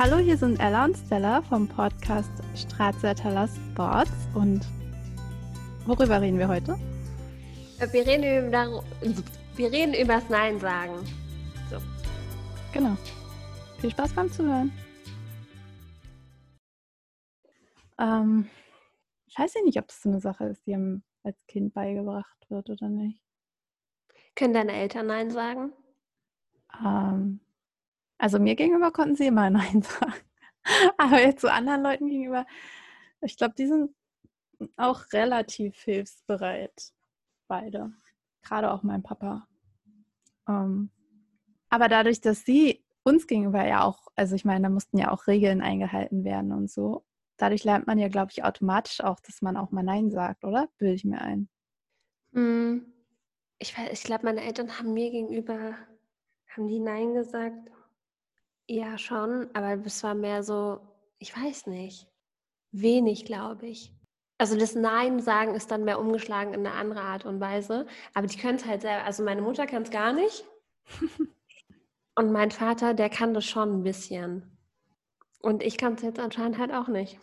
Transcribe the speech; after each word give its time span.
Hallo, 0.00 0.18
hier 0.18 0.36
sind 0.36 0.60
Ella 0.60 0.84
und 0.84 0.96
Stella 0.96 1.42
vom 1.42 1.66
Podcast 1.66 2.30
Stracciatella 2.54 3.48
Sports 3.48 4.28
und 4.32 4.64
worüber 5.86 6.20
reden 6.20 6.38
wir 6.38 6.46
heute? 6.46 6.78
Wir 7.78 8.06
reden 8.06 8.46
über, 8.46 8.84
wir 9.56 9.72
reden 9.72 9.94
über 9.94 10.14
das 10.20 10.28
Nein 10.28 10.60
sagen. 10.60 11.04
So. 11.68 11.78
Genau. 12.72 12.96
Viel 13.80 13.90
Spaß 13.90 14.12
beim 14.12 14.30
Zuhören. 14.30 14.70
Ähm, 17.98 18.48
ich 19.26 19.36
weiß 19.36 19.54
ja 19.54 19.62
nicht, 19.62 19.78
ob 19.80 19.88
das 19.88 20.00
so 20.00 20.10
eine 20.10 20.20
Sache 20.20 20.44
ist, 20.44 20.64
die 20.64 20.74
einem 20.74 21.02
als 21.24 21.44
Kind 21.48 21.74
beigebracht 21.74 22.46
wird 22.48 22.70
oder 22.70 22.88
nicht. 22.88 23.20
Können 24.36 24.54
deine 24.54 24.74
Eltern 24.74 25.08
Nein 25.08 25.32
sagen? 25.32 25.72
Ähm, 26.86 27.40
also 28.18 28.38
mir 28.38 28.56
gegenüber 28.56 28.90
konnten 28.90 29.16
sie 29.16 29.28
immer 29.28 29.48
Nein 29.50 29.82
sagen. 29.82 30.14
Aber 30.98 31.20
jetzt 31.20 31.40
zu 31.40 31.50
anderen 31.50 31.82
Leuten 31.82 32.08
gegenüber, 32.08 32.46
ich 33.22 33.36
glaube, 33.36 33.54
die 33.56 33.66
sind 33.66 33.94
auch 34.76 35.12
relativ 35.12 35.76
hilfsbereit. 35.80 36.92
Beide. 37.46 37.92
Gerade 38.42 38.72
auch 38.72 38.82
mein 38.82 39.02
Papa. 39.02 39.46
Ähm, 40.48 40.90
aber 41.70 41.88
dadurch, 41.88 42.20
dass 42.20 42.44
sie 42.44 42.84
uns 43.02 43.26
gegenüber 43.26 43.66
ja 43.66 43.84
auch, 43.84 44.08
also 44.16 44.34
ich 44.34 44.44
meine, 44.44 44.64
da 44.64 44.68
mussten 44.68 44.98
ja 44.98 45.10
auch 45.10 45.26
Regeln 45.26 45.62
eingehalten 45.62 46.24
werden 46.24 46.52
und 46.52 46.70
so. 46.70 47.04
Dadurch 47.36 47.64
lernt 47.64 47.86
man 47.86 47.98
ja, 47.98 48.08
glaube 48.08 48.32
ich, 48.32 48.44
automatisch 48.44 49.00
auch, 49.00 49.20
dass 49.20 49.42
man 49.42 49.56
auch 49.56 49.70
mal 49.70 49.84
Nein 49.84 50.10
sagt, 50.10 50.44
oder? 50.44 50.68
Bilde 50.78 50.94
ich 50.94 51.04
mir 51.04 51.20
ein. 51.20 51.48
Hm. 52.32 52.92
Ich, 53.58 53.74
ich 53.92 54.02
glaube, 54.02 54.24
meine 54.24 54.42
Eltern 54.42 54.78
haben 54.78 54.92
mir 54.92 55.10
gegenüber, 55.10 55.76
haben 56.48 56.68
die 56.68 56.80
Nein 56.80 57.14
gesagt? 57.14 57.70
Ja, 58.68 58.98
schon, 58.98 59.48
aber 59.54 59.84
es 59.86 60.02
war 60.02 60.14
mehr 60.14 60.42
so, 60.42 60.80
ich 61.18 61.34
weiß 61.34 61.66
nicht, 61.68 62.06
wenig, 62.70 63.24
glaube 63.24 63.66
ich. 63.66 63.94
Also 64.36 64.56
das 64.56 64.74
Nein 64.74 65.20
sagen 65.20 65.54
ist 65.54 65.70
dann 65.70 65.84
mehr 65.84 65.98
umgeschlagen 65.98 66.54
in 66.54 66.66
eine 66.66 66.76
andere 66.76 67.00
Art 67.00 67.24
und 67.24 67.40
Weise. 67.40 67.86
Aber 68.14 68.26
die 68.26 68.38
können 68.38 68.56
es 68.56 68.66
halt 68.66 68.82
selber. 68.82 69.04
Also 69.04 69.24
meine 69.24 69.42
Mutter 69.42 69.66
kann 69.66 69.82
es 69.82 69.90
gar 69.90 70.12
nicht. 70.12 70.44
und 72.14 72.30
mein 72.30 72.50
Vater, 72.50 72.94
der 72.94 73.08
kann 73.08 73.34
das 73.34 73.46
schon 73.46 73.80
ein 73.80 73.82
bisschen. 73.82 74.56
Und 75.40 75.62
ich 75.62 75.78
kann 75.78 75.94
es 75.94 76.02
jetzt 76.02 76.20
anscheinend 76.20 76.58
halt 76.58 76.72
auch 76.72 76.88
nicht. 76.88 77.18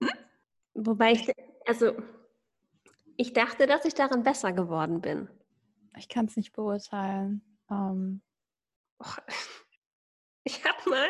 Wobei 0.74 1.12
ich, 1.12 1.30
also 1.66 1.92
ich 3.16 3.34
dachte, 3.34 3.66
dass 3.66 3.84
ich 3.84 3.94
darin 3.94 4.22
besser 4.22 4.52
geworden 4.52 5.00
bin. 5.00 5.28
Ich 5.98 6.08
kann 6.08 6.26
es 6.26 6.36
nicht 6.36 6.52
beurteilen. 6.54 7.42
Ähm, 7.70 8.22
Och, 9.02 9.18
ich 10.44 10.64
hab 10.64 10.86
mal. 10.86 11.08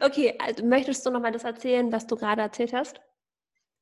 okay, 0.02 0.36
also 0.38 0.64
möchtest 0.64 1.04
du 1.04 1.10
noch 1.10 1.20
mal 1.20 1.32
das 1.32 1.44
erzählen, 1.44 1.90
was 1.92 2.06
du 2.06 2.16
gerade 2.16 2.42
erzählt 2.42 2.72
hast? 2.72 3.00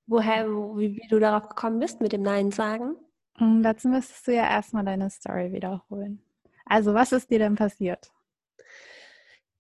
Woher, 0.06 0.48
wie, 0.48 0.97
wie, 0.97 1.09
du 1.09 1.19
darauf 1.19 1.48
gekommen 1.48 1.78
bist 1.78 2.01
mit 2.01 2.12
dem 2.12 2.23
Nein 2.23 2.51
sagen? 2.51 2.97
Mm, 3.39 3.62
dazu 3.62 3.89
müsstest 3.89 4.27
du 4.27 4.34
ja 4.34 4.48
erstmal 4.48 4.84
deine 4.84 5.09
Story 5.11 5.53
wiederholen. 5.53 6.23
Also, 6.65 6.95
was 6.95 7.12
ist 7.12 7.31
dir 7.31 7.39
denn 7.39 7.55
passiert? 7.55 8.11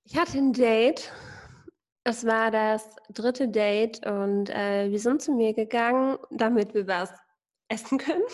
Ich 0.04 0.16
hatte 0.16 0.38
ein 0.38 0.52
Date. 0.52 1.12
Es 2.02 2.26
war 2.26 2.50
das 2.50 2.96
dritte 3.10 3.48
Date 3.48 4.04
und 4.06 4.48
äh, 4.50 4.90
wir 4.90 4.98
sind 4.98 5.22
zu 5.22 5.32
mir 5.32 5.52
gegangen, 5.52 6.18
damit 6.30 6.74
wir 6.74 6.86
was 6.86 7.12
essen 7.68 7.98
können. 7.98 8.24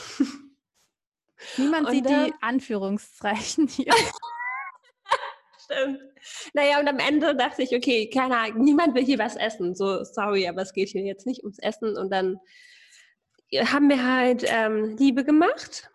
Niemand 1.59 1.89
und 1.89 1.93
sieht 1.93 2.07
dann, 2.07 2.27
die 2.27 2.35
Anführungszeichen 2.41 3.69
hier. 3.69 3.93
Stimmt. 5.67 6.01
Naja, 6.55 6.81
und 6.81 6.89
am 6.89 6.99
Ende 6.99 7.35
dachte 7.35 7.63
ich, 7.63 7.75
okay, 7.75 8.09
keine 8.09 8.37
Ahnung, 8.39 8.63
niemand 8.63 8.95
will 8.95 9.05
hier 9.05 9.19
was 9.19 9.37
essen. 9.37 9.75
So, 9.75 10.05
sorry, 10.05 10.49
aber 10.49 10.63
es 10.63 10.73
geht 10.73 10.89
hier 10.89 11.03
jetzt 11.03 11.27
nicht 11.27 11.43
ums 11.43 11.59
Essen. 11.59 11.97
Und 11.97 12.11
dann 12.11 12.39
haben 13.55 13.89
wir 13.89 14.05
halt 14.05 14.45
ähm, 14.47 14.97
Liebe 14.97 15.25
gemacht. 15.25 15.91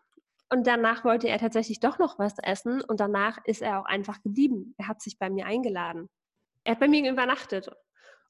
Und 0.49 0.67
danach 0.67 1.05
wollte 1.05 1.29
er 1.29 1.39
tatsächlich 1.39 1.79
doch 1.79 1.97
noch 1.97 2.19
was 2.19 2.35
essen. 2.43 2.81
Und 2.81 2.99
danach 2.99 3.37
ist 3.45 3.61
er 3.61 3.79
auch 3.79 3.85
einfach 3.85 4.21
geblieben. 4.21 4.75
Er 4.77 4.87
hat 4.87 5.01
sich 5.01 5.17
bei 5.17 5.29
mir 5.29 5.45
eingeladen. 5.45 6.09
Er 6.63 6.73
hat 6.73 6.79
bei 6.79 6.87
mir 6.87 7.09
übernachtet. 7.09 7.69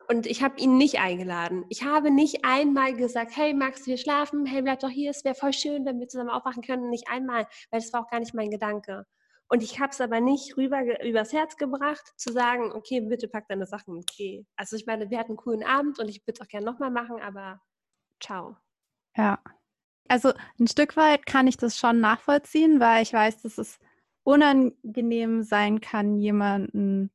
Und 0.07 0.27
ich 0.27 0.43
habe 0.43 0.59
ihn 0.59 0.77
nicht 0.77 0.99
eingeladen. 0.99 1.65
Ich 1.69 1.83
habe 1.83 2.11
nicht 2.11 2.43
einmal 2.43 2.93
gesagt, 2.93 3.35
hey, 3.35 3.53
magst 3.53 3.81
du 3.81 3.91
hier 3.91 3.97
schlafen? 3.97 4.45
Hey, 4.45 4.61
bleib 4.61 4.79
doch 4.79 4.89
hier, 4.89 5.09
es 5.09 5.23
wäre 5.23 5.35
voll 5.35 5.53
schön, 5.53 5.85
wenn 5.85 5.99
wir 5.99 6.07
zusammen 6.07 6.29
aufwachen 6.29 6.63
können. 6.63 6.89
Nicht 6.89 7.07
einmal, 7.09 7.47
weil 7.69 7.79
das 7.79 7.93
war 7.93 8.01
auch 8.03 8.09
gar 8.09 8.19
nicht 8.19 8.33
mein 8.33 8.49
Gedanke. 8.49 9.05
Und 9.51 9.63
ich 9.63 9.81
habe 9.81 9.89
es 9.89 9.99
aber 9.99 10.21
nicht 10.21 10.55
rüber 10.55 11.03
übers 11.03 11.33
Herz 11.33 11.57
gebracht, 11.57 12.13
zu 12.15 12.31
sagen, 12.31 12.71
okay, 12.71 13.01
bitte 13.01 13.27
pack 13.27 13.49
deine 13.49 13.65
Sachen 13.65 13.97
und 13.97 14.09
geh. 14.15 14.45
Also 14.55 14.77
ich 14.77 14.85
meine, 14.85 15.09
wir 15.09 15.19
hatten 15.19 15.31
einen 15.31 15.37
coolen 15.37 15.65
Abend 15.65 15.99
und 15.99 16.07
ich 16.07 16.25
würde 16.25 16.39
es 16.39 16.41
auch 16.41 16.47
gerne 16.47 16.65
nochmal 16.65 16.89
machen, 16.89 17.19
aber 17.19 17.59
ciao. 18.21 18.55
Ja. 19.17 19.39
Also 20.07 20.31
ein 20.57 20.67
Stück 20.67 20.95
weit 20.95 21.25
kann 21.25 21.47
ich 21.47 21.57
das 21.57 21.77
schon 21.77 21.99
nachvollziehen, 21.99 22.79
weil 22.79 23.03
ich 23.03 23.11
weiß, 23.11 23.41
dass 23.41 23.57
es 23.57 23.77
unangenehm 24.23 25.43
sein 25.43 25.81
kann, 25.81 26.15
jemanden 26.15 27.11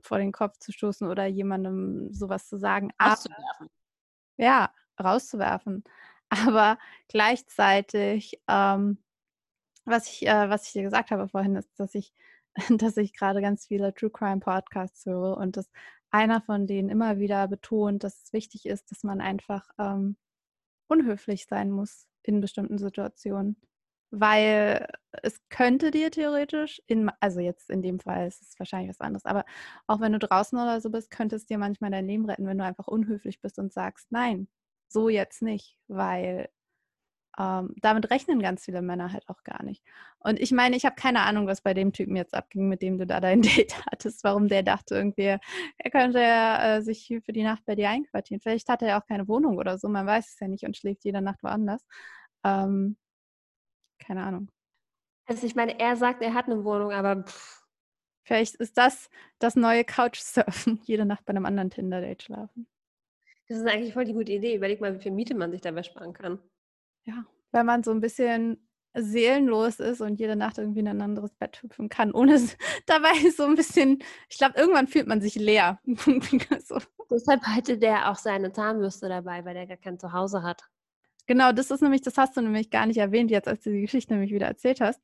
vor 0.00 0.18
den 0.18 0.30
Kopf 0.30 0.58
zu 0.58 0.70
stoßen 0.70 1.08
oder 1.08 1.26
jemandem 1.26 2.12
sowas 2.12 2.48
zu 2.48 2.56
sagen. 2.56 2.92
Rauszuwerfen. 3.02 3.68
ja, 4.36 4.72
rauszuwerfen. 5.02 5.82
Aber 6.28 6.78
gleichzeitig 7.08 8.40
ähm, 8.46 8.98
was 9.90 10.08
ich, 10.08 10.26
äh, 10.26 10.48
was 10.48 10.66
ich 10.66 10.72
dir 10.72 10.82
gesagt 10.82 11.10
habe 11.10 11.28
vorhin, 11.28 11.56
ist, 11.56 11.78
dass 11.78 11.94
ich, 11.94 12.12
dass 12.78 12.96
ich 12.96 13.14
gerade 13.14 13.40
ganz 13.42 13.66
viele 13.66 13.94
True 13.94 14.10
Crime 14.10 14.40
Podcasts 14.40 15.06
höre 15.06 15.36
und 15.36 15.56
dass 15.56 15.70
einer 16.10 16.40
von 16.42 16.66
denen 16.66 16.88
immer 16.88 17.18
wieder 17.18 17.46
betont, 17.48 18.04
dass 18.04 18.22
es 18.24 18.32
wichtig 18.32 18.66
ist, 18.66 18.90
dass 18.90 19.04
man 19.04 19.20
einfach 19.20 19.68
ähm, 19.78 20.16
unhöflich 20.88 21.46
sein 21.46 21.70
muss 21.70 22.06
in 22.22 22.40
bestimmten 22.40 22.78
Situationen. 22.78 23.56
Weil 24.12 24.88
es 25.22 25.40
könnte 25.50 25.92
dir 25.92 26.10
theoretisch, 26.10 26.82
in, 26.88 27.10
also 27.20 27.38
jetzt 27.40 27.70
in 27.70 27.80
dem 27.82 28.00
Fall 28.00 28.26
ist 28.26 28.42
es 28.42 28.58
wahrscheinlich 28.58 28.90
was 28.90 29.00
anderes, 29.00 29.24
aber 29.24 29.44
auch 29.86 30.00
wenn 30.00 30.12
du 30.12 30.18
draußen 30.18 30.58
oder 30.58 30.80
so 30.80 30.90
bist, 30.90 31.10
könnte 31.12 31.36
es 31.36 31.46
dir 31.46 31.58
manchmal 31.58 31.92
dein 31.92 32.06
Leben 32.08 32.26
retten, 32.26 32.46
wenn 32.46 32.58
du 32.58 32.64
einfach 32.64 32.88
unhöflich 32.88 33.40
bist 33.40 33.58
und 33.60 33.72
sagst, 33.72 34.10
nein, 34.10 34.48
so 34.88 35.08
jetzt 35.08 35.42
nicht, 35.42 35.78
weil 35.86 36.48
ähm, 37.38 37.74
damit 37.80 38.10
rechnen 38.10 38.40
ganz 38.40 38.64
viele 38.64 38.82
Männer 38.82 39.12
halt 39.12 39.28
auch 39.28 39.44
gar 39.44 39.62
nicht. 39.62 39.84
Und 40.18 40.40
ich 40.40 40.52
meine, 40.52 40.76
ich 40.76 40.84
habe 40.84 40.96
keine 40.96 41.20
Ahnung, 41.20 41.46
was 41.46 41.60
bei 41.60 41.74
dem 41.74 41.92
Typen 41.92 42.16
jetzt 42.16 42.34
abging, 42.34 42.68
mit 42.68 42.82
dem 42.82 42.98
du 42.98 43.06
da 43.06 43.20
dein 43.20 43.42
Date 43.42 43.86
hattest, 43.86 44.24
warum 44.24 44.48
der 44.48 44.62
dachte 44.62 44.96
irgendwie, 44.96 45.36
er 45.78 45.90
könnte 45.90 46.20
ja 46.20 46.76
äh, 46.76 46.82
sich 46.82 47.06
für 47.24 47.32
die 47.32 47.42
Nacht 47.42 47.64
bei 47.66 47.74
dir 47.74 47.88
einquartieren. 47.88 48.40
Vielleicht 48.40 48.68
hat 48.68 48.82
er 48.82 48.88
ja 48.88 49.00
auch 49.00 49.06
keine 49.06 49.28
Wohnung 49.28 49.58
oder 49.58 49.78
so, 49.78 49.88
man 49.88 50.06
weiß 50.06 50.28
es 50.32 50.40
ja 50.40 50.48
nicht 50.48 50.64
und 50.64 50.76
schläft 50.76 51.04
jede 51.04 51.22
Nacht 51.22 51.42
woanders. 51.42 51.84
Ähm, 52.44 52.96
keine 53.98 54.24
Ahnung. 54.24 54.50
Also 55.26 55.46
ich 55.46 55.54
meine, 55.54 55.78
er 55.78 55.96
sagt, 55.96 56.22
er 56.22 56.34
hat 56.34 56.46
eine 56.46 56.64
Wohnung, 56.64 56.92
aber 56.92 57.22
pff. 57.22 57.64
vielleicht 58.24 58.56
ist 58.56 58.76
das 58.76 59.08
das 59.38 59.54
neue 59.54 59.84
Couchsurfen, 59.84 60.80
jede 60.84 61.04
Nacht 61.04 61.24
bei 61.24 61.30
einem 61.30 61.46
anderen 61.46 61.70
Tinder-Date 61.70 62.24
schlafen. 62.24 62.66
Das 63.48 63.58
ist 63.58 63.66
eigentlich 63.66 63.94
voll 63.94 64.04
die 64.04 64.12
gute 64.12 64.32
Idee. 64.32 64.56
Überleg 64.56 64.80
mal, 64.80 64.94
wie 64.94 65.02
viel 65.02 65.12
Miete 65.12 65.34
man 65.34 65.50
sich 65.52 65.60
dabei 65.60 65.82
sparen 65.82 66.12
kann 66.12 66.40
ja, 67.04 67.24
wenn 67.52 67.66
man 67.66 67.82
so 67.82 67.90
ein 67.90 68.00
bisschen 68.00 68.66
seelenlos 68.94 69.78
ist 69.78 70.00
und 70.00 70.18
jede 70.18 70.36
Nacht 70.36 70.58
irgendwie 70.58 70.80
in 70.80 70.88
ein 70.88 71.02
anderes 71.02 71.32
Bett 71.34 71.62
hüpfen 71.62 71.88
kann, 71.88 72.12
ohne 72.14 72.40
dabei 72.86 73.12
so 73.36 73.44
ein 73.44 73.54
bisschen, 73.54 74.02
ich 74.28 74.38
glaube, 74.38 74.58
irgendwann 74.58 74.88
fühlt 74.88 75.06
man 75.06 75.20
sich 75.20 75.36
leer. 75.36 75.80
so. 76.64 76.78
Deshalb 77.10 77.42
hatte 77.42 77.78
der 77.78 78.10
auch 78.10 78.16
seine 78.16 78.52
Zahnbürste 78.52 79.08
dabei, 79.08 79.44
weil 79.44 79.54
der 79.54 79.66
gar 79.66 79.76
kein 79.76 79.98
Zuhause 79.98 80.42
hat. 80.42 80.62
Genau, 81.26 81.52
das 81.52 81.70
ist 81.70 81.80
nämlich, 81.80 82.02
das 82.02 82.16
hast 82.16 82.36
du 82.36 82.40
nämlich 82.40 82.70
gar 82.70 82.86
nicht 82.86 82.96
erwähnt, 82.96 83.30
jetzt 83.30 83.46
als 83.46 83.62
du 83.62 83.70
die 83.70 83.82
Geschichte 83.82 84.14
nämlich 84.14 84.32
wieder 84.32 84.46
erzählt 84.46 84.80
hast. 84.80 85.00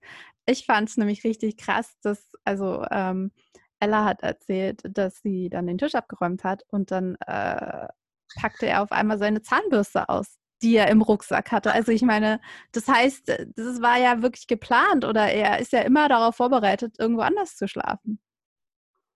Ich 0.46 0.66
fand 0.66 0.88
es 0.88 0.96
nämlich 0.96 1.22
richtig 1.22 1.56
krass, 1.56 1.96
dass, 2.02 2.32
also 2.44 2.84
ähm, 2.90 3.30
Ella 3.78 4.04
hat 4.04 4.22
erzählt, 4.22 4.82
dass 4.84 5.20
sie 5.22 5.50
dann 5.50 5.66
den 5.66 5.78
Tisch 5.78 5.94
abgeräumt 5.94 6.42
hat 6.42 6.64
und 6.68 6.90
dann 6.90 7.16
äh, 7.26 7.86
packte 8.40 8.66
er 8.66 8.82
auf 8.82 8.90
einmal 8.90 9.18
seine 9.18 9.42
Zahnbürste 9.42 10.08
aus 10.08 10.38
die 10.62 10.76
er 10.76 10.88
im 10.88 11.02
Rucksack 11.02 11.52
hatte. 11.52 11.72
Also 11.72 11.92
ich 11.92 12.02
meine, 12.02 12.40
das 12.72 12.88
heißt, 12.88 13.28
das 13.28 13.82
war 13.82 13.98
ja 13.98 14.22
wirklich 14.22 14.46
geplant 14.46 15.04
oder 15.04 15.28
er 15.28 15.58
ist 15.58 15.72
ja 15.72 15.80
immer 15.80 16.08
darauf 16.08 16.36
vorbereitet, 16.36 16.96
irgendwo 16.98 17.22
anders 17.22 17.56
zu 17.56 17.68
schlafen. 17.68 18.18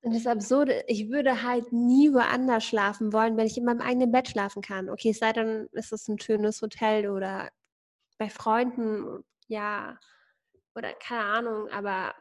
Und 0.02 0.14
das 0.14 0.26
Absurde, 0.26 0.82
ich 0.86 1.10
würde 1.10 1.42
halt 1.42 1.72
nie 1.72 2.12
woanders 2.12 2.64
schlafen 2.64 3.12
wollen, 3.12 3.36
wenn 3.36 3.46
ich 3.46 3.58
in 3.58 3.64
meinem 3.64 3.82
eigenen 3.82 4.10
Bett 4.10 4.28
schlafen 4.28 4.62
kann. 4.62 4.88
Okay, 4.88 5.10
es 5.10 5.18
sei 5.18 5.32
denn, 5.32 5.68
ist 5.72 5.92
es 5.92 6.08
ein 6.08 6.18
schönes 6.18 6.62
Hotel 6.62 7.10
oder 7.10 7.50
bei 8.18 8.30
Freunden, 8.30 9.22
ja, 9.46 9.98
oder 10.74 10.94
keine 10.94 11.24
Ahnung, 11.24 11.68
aber 11.70 12.14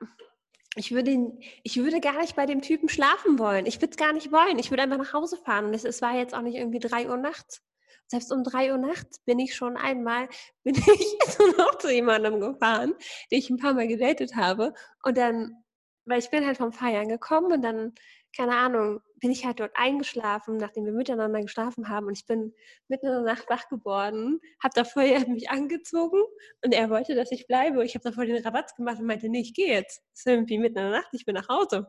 ich 0.75 0.91
würde, 0.91 1.33
ich 1.63 1.77
würde 1.77 1.99
gar 1.99 2.19
nicht 2.19 2.35
bei 2.35 2.45
dem 2.45 2.61
Typen 2.61 2.89
schlafen 2.89 3.39
wollen. 3.39 3.65
Ich 3.65 3.77
würde 3.77 3.91
es 3.91 3.97
gar 3.97 4.13
nicht 4.13 4.31
wollen. 4.31 4.59
Ich 4.59 4.71
würde 4.71 4.83
einfach 4.83 4.97
nach 4.97 5.13
Hause 5.13 5.37
fahren. 5.37 5.65
Und 5.65 5.73
es 5.73 6.01
war 6.01 6.15
jetzt 6.15 6.33
auch 6.33 6.41
nicht 6.41 6.55
irgendwie 6.55 6.79
drei 6.79 7.09
Uhr 7.09 7.17
nachts. 7.17 7.61
Selbst 8.09 8.31
um 8.33 8.43
drei 8.43 8.71
Uhr 8.71 8.77
nachts 8.77 9.19
bin 9.19 9.39
ich 9.39 9.55
schon 9.55 9.77
einmal, 9.77 10.27
bin 10.63 10.75
ich 10.75 11.17
noch 11.57 11.77
zu 11.77 11.91
jemandem 11.91 12.41
gefahren, 12.41 12.93
den 13.31 13.39
ich 13.39 13.49
ein 13.49 13.57
paar 13.57 13.73
Mal 13.73 13.87
gedatet 13.87 14.35
habe. 14.35 14.73
Und 15.03 15.17
dann 15.17 15.63
weil 16.09 16.19
ich 16.19 16.31
bin 16.31 16.45
halt 16.45 16.57
vom 16.57 16.73
Feiern 16.73 17.07
gekommen 17.07 17.51
und 17.51 17.61
dann, 17.61 17.93
keine 18.35 18.57
Ahnung, 18.57 18.99
bin 19.17 19.31
ich 19.31 19.45
halt 19.45 19.59
dort 19.59 19.71
eingeschlafen, 19.75 20.57
nachdem 20.57 20.85
wir 20.85 20.91
miteinander 20.91 21.41
geschlafen 21.41 21.87
haben 21.87 22.07
und 22.07 22.17
ich 22.17 22.25
bin 22.25 22.53
mitten 22.87 23.05
in 23.05 23.11
der 23.11 23.21
Nacht 23.21 23.47
wach 23.49 23.69
geworden, 23.69 24.39
habe 24.61 24.73
davor 24.73 25.03
ja 25.03 25.19
mich 25.27 25.49
angezogen 25.49 26.19
und 26.63 26.73
er 26.73 26.89
wollte, 26.89 27.15
dass 27.15 27.31
ich 27.31 27.47
bleibe. 27.47 27.85
Ich 27.85 27.93
habe 27.93 28.03
davor 28.03 28.25
den 28.25 28.43
Rabatt 28.43 28.75
gemacht 28.75 28.99
und 28.99 29.05
meinte, 29.05 29.29
nee, 29.29 29.41
ich 29.41 29.53
gehe 29.53 29.71
jetzt. 29.71 30.01
Es 30.13 30.21
ist 30.21 30.27
irgendwie 30.27 30.57
mitten 30.57 30.79
in 30.79 30.85
der 30.85 30.91
Nacht, 30.91 31.09
ich 31.11 31.25
bin 31.25 31.35
nach 31.35 31.47
Hause. 31.47 31.87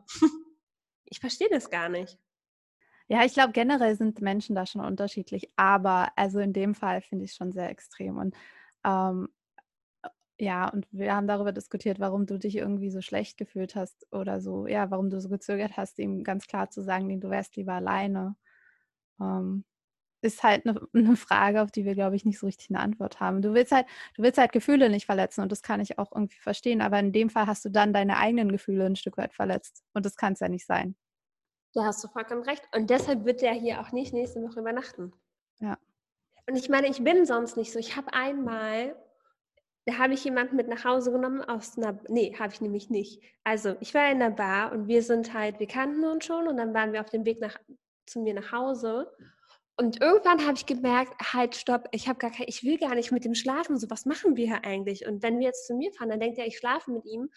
ich 1.05 1.19
verstehe 1.19 1.49
das 1.49 1.69
gar 1.69 1.89
nicht. 1.89 2.17
Ja, 3.11 3.25
ich 3.25 3.33
glaube, 3.33 3.51
generell 3.51 3.97
sind 3.97 4.21
Menschen 4.21 4.55
da 4.55 4.65
schon 4.65 4.79
unterschiedlich, 4.81 5.49
aber 5.57 6.13
also 6.15 6.39
in 6.39 6.53
dem 6.53 6.73
Fall 6.75 7.01
finde 7.01 7.25
ich 7.25 7.31
es 7.31 7.37
schon 7.37 7.51
sehr 7.51 7.69
extrem. 7.69 8.17
Und 8.17 8.33
ähm, 8.85 9.27
ja, 10.39 10.69
und 10.69 10.87
wir 10.91 11.15
haben 11.15 11.27
darüber 11.27 11.51
diskutiert, 11.51 11.99
warum 11.99 12.25
du 12.25 12.39
dich 12.39 12.55
irgendwie 12.55 12.89
so 12.89 13.01
schlecht 13.01 13.37
gefühlt 13.37 13.75
hast 13.75 14.07
oder 14.11 14.41
so, 14.41 14.65
ja, 14.67 14.89
warum 14.89 15.09
du 15.09 15.21
so 15.21 15.29
gezögert 15.29 15.77
hast, 15.77 15.99
ihm 15.99 16.23
ganz 16.23 16.47
klar 16.47 16.69
zu 16.69 16.81
sagen, 16.81 17.19
du 17.19 17.29
wärst 17.29 17.55
lieber 17.57 17.73
alleine. 17.73 18.35
Ähm, 19.21 19.65
ist 20.23 20.43
halt 20.43 20.67
eine, 20.67 20.81
eine, 20.93 21.15
Frage, 21.17 21.61
auf 21.63 21.71
die 21.71 21.85
wir, 21.85 21.95
glaube 21.95 22.15
ich, 22.17 22.25
nicht 22.25 22.39
so 22.39 22.47
richtig 22.47 22.71
eine 22.71 22.79
Antwort 22.81 23.19
haben. 23.21 23.41
Du 23.43 23.53
willst 23.55 23.71
halt, 23.73 23.87
du 24.15 24.23
willst 24.23 24.39
halt 24.39 24.53
Gefühle 24.53 24.89
nicht 24.89 25.05
verletzen 25.07 25.41
und 25.43 25.51
das 25.51 25.63
kann 25.63 25.81
ich 25.81 25.99
auch 25.99 26.11
irgendwie 26.13 26.39
verstehen, 26.39 26.81
aber 26.81 26.99
in 26.99 27.13
dem 27.13 27.29
Fall 27.31 27.47
hast 27.47 27.65
du 27.65 27.69
dann 27.71 27.93
deine 27.93 28.17
eigenen 28.17 28.51
Gefühle 28.51 28.85
ein 28.87 28.95
Stück 28.97 29.17
weit 29.17 29.33
verletzt 29.35 29.83
und 29.93 30.05
das 30.05 30.15
kann 30.17 30.33
es 30.33 30.41
ja 30.41 30.49
nicht 30.49 30.65
sein. 30.67 30.95
Da 31.73 31.85
hast 31.85 32.03
du 32.03 32.07
vollkommen 32.07 32.43
recht. 32.43 32.63
Und 32.75 32.89
deshalb 32.89 33.25
wird 33.25 33.41
der 33.41 33.53
hier 33.53 33.79
auch 33.81 33.91
nicht 33.91 34.13
nächste 34.13 34.41
Woche 34.41 34.59
übernachten. 34.59 35.13
Ja. 35.59 35.77
Und 36.47 36.55
ich 36.55 36.69
meine, 36.69 36.87
ich 36.87 37.03
bin 37.03 37.25
sonst 37.25 37.55
nicht 37.55 37.71
so. 37.71 37.79
Ich 37.79 37.95
habe 37.95 38.13
einmal 38.13 38.95
da 39.85 39.97
habe 39.97 40.13
ich 40.13 40.23
jemanden 40.23 40.55
mit 40.55 40.67
nach 40.67 40.85
Hause 40.85 41.11
genommen 41.11 41.41
aus 41.41 41.77
einer, 41.77 41.99
nee, 42.07 42.35
habe 42.37 42.53
ich 42.53 42.61
nämlich 42.61 42.89
nicht. 42.89 43.21
Also 43.43 43.75
ich 43.79 43.93
war 43.93 44.11
in 44.11 44.19
der 44.19 44.29
Bar 44.29 44.71
und 44.71 44.87
wir 44.87 45.01
sind 45.01 45.33
halt, 45.33 45.59
wir 45.59 45.67
kannten 45.67 46.03
uns 46.03 46.25
schon 46.25 46.47
und 46.47 46.57
dann 46.57 46.73
waren 46.73 46.93
wir 46.93 47.01
auf 47.01 47.09
dem 47.09 47.25
Weg 47.25 47.41
nach, 47.41 47.57
zu 48.05 48.19
mir 48.19 48.35
nach 48.35 48.51
Hause. 48.51 49.11
Und 49.77 49.99
irgendwann 49.99 50.45
habe 50.45 50.53
ich 50.53 50.67
gemerkt, 50.67 51.33
halt, 51.33 51.55
stopp, 51.55 51.87
ich 51.91 52.07
habe 52.07 52.19
gar 52.19 52.29
kein, 52.29 52.45
ich 52.47 52.63
will 52.63 52.77
gar 52.77 52.93
nicht 52.93 53.11
mit 53.11 53.25
dem 53.25 53.33
schlafen. 53.33 53.77
So, 53.77 53.89
was 53.89 54.05
machen 54.05 54.37
wir 54.37 54.45
hier 54.45 54.63
eigentlich? 54.63 55.07
Und 55.07 55.23
wenn 55.23 55.39
wir 55.39 55.47
jetzt 55.47 55.65
zu 55.65 55.73
mir 55.73 55.91
fahren, 55.93 56.09
dann 56.09 56.19
denkt 56.19 56.37
er, 56.37 56.45
ich 56.45 56.57
schlafe 56.59 56.91
mit 56.91 57.05
ihm. 57.05 57.31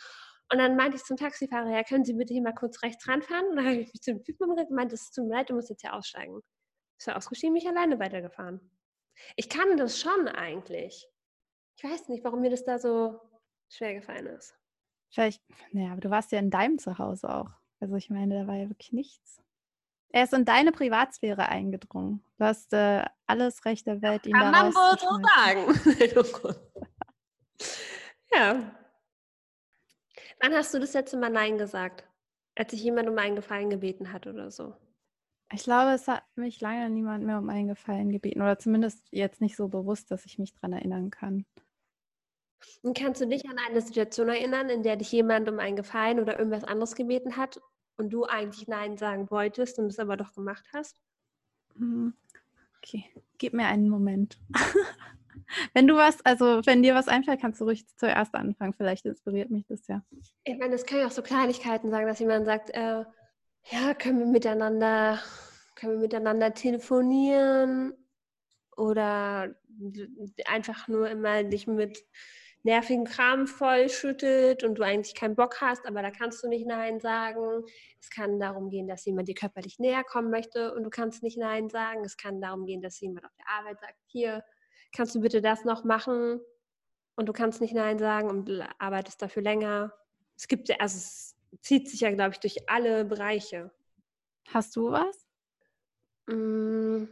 Und 0.50 0.58
dann 0.58 0.76
meinte 0.76 0.96
ich 0.96 1.04
zum 1.04 1.16
Taxifahrer, 1.16 1.70
ja, 1.70 1.82
können 1.82 2.04
Sie 2.04 2.12
bitte 2.12 2.34
hier 2.34 2.42
mal 2.42 2.54
kurz 2.54 2.82
rechts 2.82 3.08
ranfahren? 3.08 3.46
Und 3.48 3.56
dann 3.56 3.64
habe 3.66 3.76
ich 3.76 3.92
mich 3.92 4.02
zum 4.02 4.22
Typen 4.22 4.44
umgedreht 4.44 4.70
und 4.70 4.76
meinte, 4.76 4.94
es 4.94 5.10
tut 5.10 5.26
mir 5.26 5.34
leid, 5.36 5.50
du 5.50 5.54
musst 5.54 5.70
jetzt 5.70 5.80
hier 5.80 5.94
aussteigen. 5.94 6.40
Ist 6.98 7.08
er 7.08 7.16
ausgestiegen, 7.16 7.52
mich 7.52 7.66
alleine 7.66 7.98
weitergefahren. 7.98 8.60
Ich 9.36 9.48
kann 9.48 9.76
das 9.76 10.00
schon 10.00 10.28
eigentlich. 10.28 11.08
Ich 11.76 11.84
weiß 11.84 12.08
nicht, 12.08 12.24
warum 12.24 12.40
mir 12.40 12.50
das 12.50 12.64
da 12.64 12.78
so 12.78 13.20
schwer 13.68 13.94
gefallen 13.94 14.26
ist. 14.26 14.54
Vielleicht, 15.10 15.42
naja, 15.72 15.92
aber 15.92 16.00
du 16.00 16.10
warst 16.10 16.32
ja 16.32 16.38
in 16.38 16.50
deinem 16.50 16.78
Zuhause 16.78 17.28
auch. 17.34 17.50
Also 17.80 17.96
ich 17.96 18.10
meine, 18.10 18.40
da 18.40 18.46
war 18.46 18.56
ja 18.56 18.68
wirklich 18.68 18.92
nichts. 18.92 19.40
Er 20.10 20.24
ist 20.24 20.32
in 20.32 20.44
deine 20.44 20.70
Privatsphäre 20.70 21.48
eingedrungen. 21.48 22.22
Du 22.38 22.44
hast 22.44 22.72
äh, 22.72 23.04
alles 23.26 23.64
Recht 23.64 23.86
der 23.86 24.00
Welt, 24.00 24.26
ihn 24.26 24.32
Kann 24.32 24.52
man 24.52 24.72
wohl 24.72 24.98
so 24.98 25.18
sagen. 25.34 26.56
ja. 28.32 28.83
Wann 30.44 30.52
hast 30.52 30.74
du 30.74 30.78
das 30.78 30.92
letzte 30.92 31.16
Mal 31.16 31.30
Nein 31.30 31.56
gesagt? 31.56 32.04
Als 32.54 32.72
sich 32.72 32.82
jemand 32.82 33.08
um 33.08 33.16
einen 33.16 33.34
Gefallen 33.34 33.70
gebeten 33.70 34.12
hat 34.12 34.26
oder 34.26 34.50
so? 34.50 34.76
Ich 35.50 35.62
glaube, 35.62 35.92
es 35.92 36.06
hat 36.06 36.22
mich 36.34 36.60
lange 36.60 36.90
niemand 36.90 37.24
mehr 37.24 37.38
um 37.38 37.48
einen 37.48 37.68
Gefallen 37.68 38.10
gebeten. 38.10 38.42
Oder 38.42 38.58
zumindest 38.58 39.08
jetzt 39.10 39.40
nicht 39.40 39.56
so 39.56 39.68
bewusst, 39.68 40.10
dass 40.10 40.26
ich 40.26 40.38
mich 40.38 40.52
daran 40.52 40.74
erinnern 40.74 41.10
kann. 41.10 41.46
Und 42.82 42.94
kannst 42.94 43.22
du 43.22 43.26
dich 43.26 43.48
an 43.48 43.56
eine 43.56 43.80
Situation 43.80 44.28
erinnern, 44.28 44.68
in 44.68 44.82
der 44.82 44.96
dich 44.96 45.10
jemand 45.12 45.48
um 45.48 45.58
einen 45.60 45.76
Gefallen 45.76 46.20
oder 46.20 46.38
irgendwas 46.38 46.64
anderes 46.64 46.94
gebeten 46.94 47.38
hat 47.38 47.58
und 47.96 48.10
du 48.10 48.26
eigentlich 48.26 48.68
Nein 48.68 48.98
sagen 48.98 49.30
wolltest 49.30 49.78
und 49.78 49.86
es 49.86 49.98
aber 49.98 50.18
doch 50.18 50.34
gemacht 50.34 50.66
hast? 50.74 51.00
Hm, 51.76 52.12
okay, 52.76 53.10
gib 53.38 53.54
mir 53.54 53.64
einen 53.64 53.88
Moment. 53.88 54.38
wenn 55.72 55.86
du 55.86 55.96
was, 55.96 56.24
also 56.24 56.60
wenn 56.64 56.82
dir 56.82 56.94
was 56.94 57.08
einfällt, 57.08 57.40
kannst 57.40 57.60
du 57.60 57.64
ruhig 57.64 57.86
zuerst 57.96 58.34
anfangen. 58.34 58.74
Vielleicht 58.74 59.04
inspiriert 59.04 59.50
mich 59.50 59.66
das 59.66 59.86
ja. 59.86 60.02
Ich 60.44 60.58
meine, 60.58 60.74
es 60.74 60.86
können 60.86 61.02
ja 61.02 61.06
auch 61.06 61.12
so 61.12 61.22
Kleinigkeiten 61.22 61.90
sagen, 61.90 62.06
dass 62.06 62.18
jemand 62.18 62.46
sagt, 62.46 62.70
äh, 62.70 63.04
ja, 63.70 63.94
können 63.98 64.18
wir 64.18 64.26
miteinander, 64.26 65.20
können 65.74 65.94
wir 65.94 66.00
miteinander 66.00 66.52
telefonieren 66.54 67.94
oder 68.76 69.54
einfach 70.46 70.88
nur 70.88 71.08
immer 71.08 71.44
dich 71.44 71.66
mit 71.66 72.04
nervigen 72.64 73.04
Kram 73.04 73.46
vollschüttet 73.46 74.64
und 74.64 74.76
du 74.76 74.82
eigentlich 74.82 75.14
keinen 75.14 75.36
Bock 75.36 75.60
hast, 75.60 75.86
aber 75.86 76.00
da 76.00 76.10
kannst 76.10 76.42
du 76.42 76.48
nicht 76.48 76.66
Nein 76.66 76.98
sagen. 76.98 77.62
Es 78.00 78.08
kann 78.08 78.40
darum 78.40 78.70
gehen, 78.70 78.88
dass 78.88 79.04
jemand 79.04 79.28
dir 79.28 79.34
körperlich 79.34 79.78
näher 79.78 80.02
kommen 80.02 80.30
möchte 80.30 80.74
und 80.74 80.82
du 80.82 80.90
kannst 80.90 81.22
nicht 81.22 81.36
Nein 81.36 81.68
sagen. 81.68 82.04
Es 82.04 82.16
kann 82.16 82.40
darum 82.40 82.64
gehen, 82.64 82.80
dass 82.80 82.98
jemand 83.00 83.26
auf 83.26 83.34
der 83.38 83.48
Arbeit 83.48 83.80
sagt, 83.80 83.98
hier, 84.06 84.42
kannst 84.94 85.14
du 85.14 85.20
bitte 85.20 85.42
das 85.42 85.64
noch 85.64 85.84
machen? 85.84 86.40
Und 87.16 87.28
du 87.28 87.32
kannst 87.32 87.60
nicht 87.60 87.74
Nein 87.74 87.98
sagen 87.98 88.28
und 88.28 88.50
arbeitest 88.78 89.22
dafür 89.22 89.42
länger. 89.42 89.92
Es 90.36 90.48
gibt, 90.48 90.70
also 90.80 90.96
es 90.96 91.36
zieht 91.60 91.88
sich 91.88 92.00
ja, 92.00 92.10
glaube 92.10 92.32
ich, 92.32 92.40
durch 92.40 92.68
alle 92.68 93.04
Bereiche. 93.04 93.70
Hast 94.48 94.74
du 94.76 94.90
was? 94.90 95.26
Mm, 96.26 97.04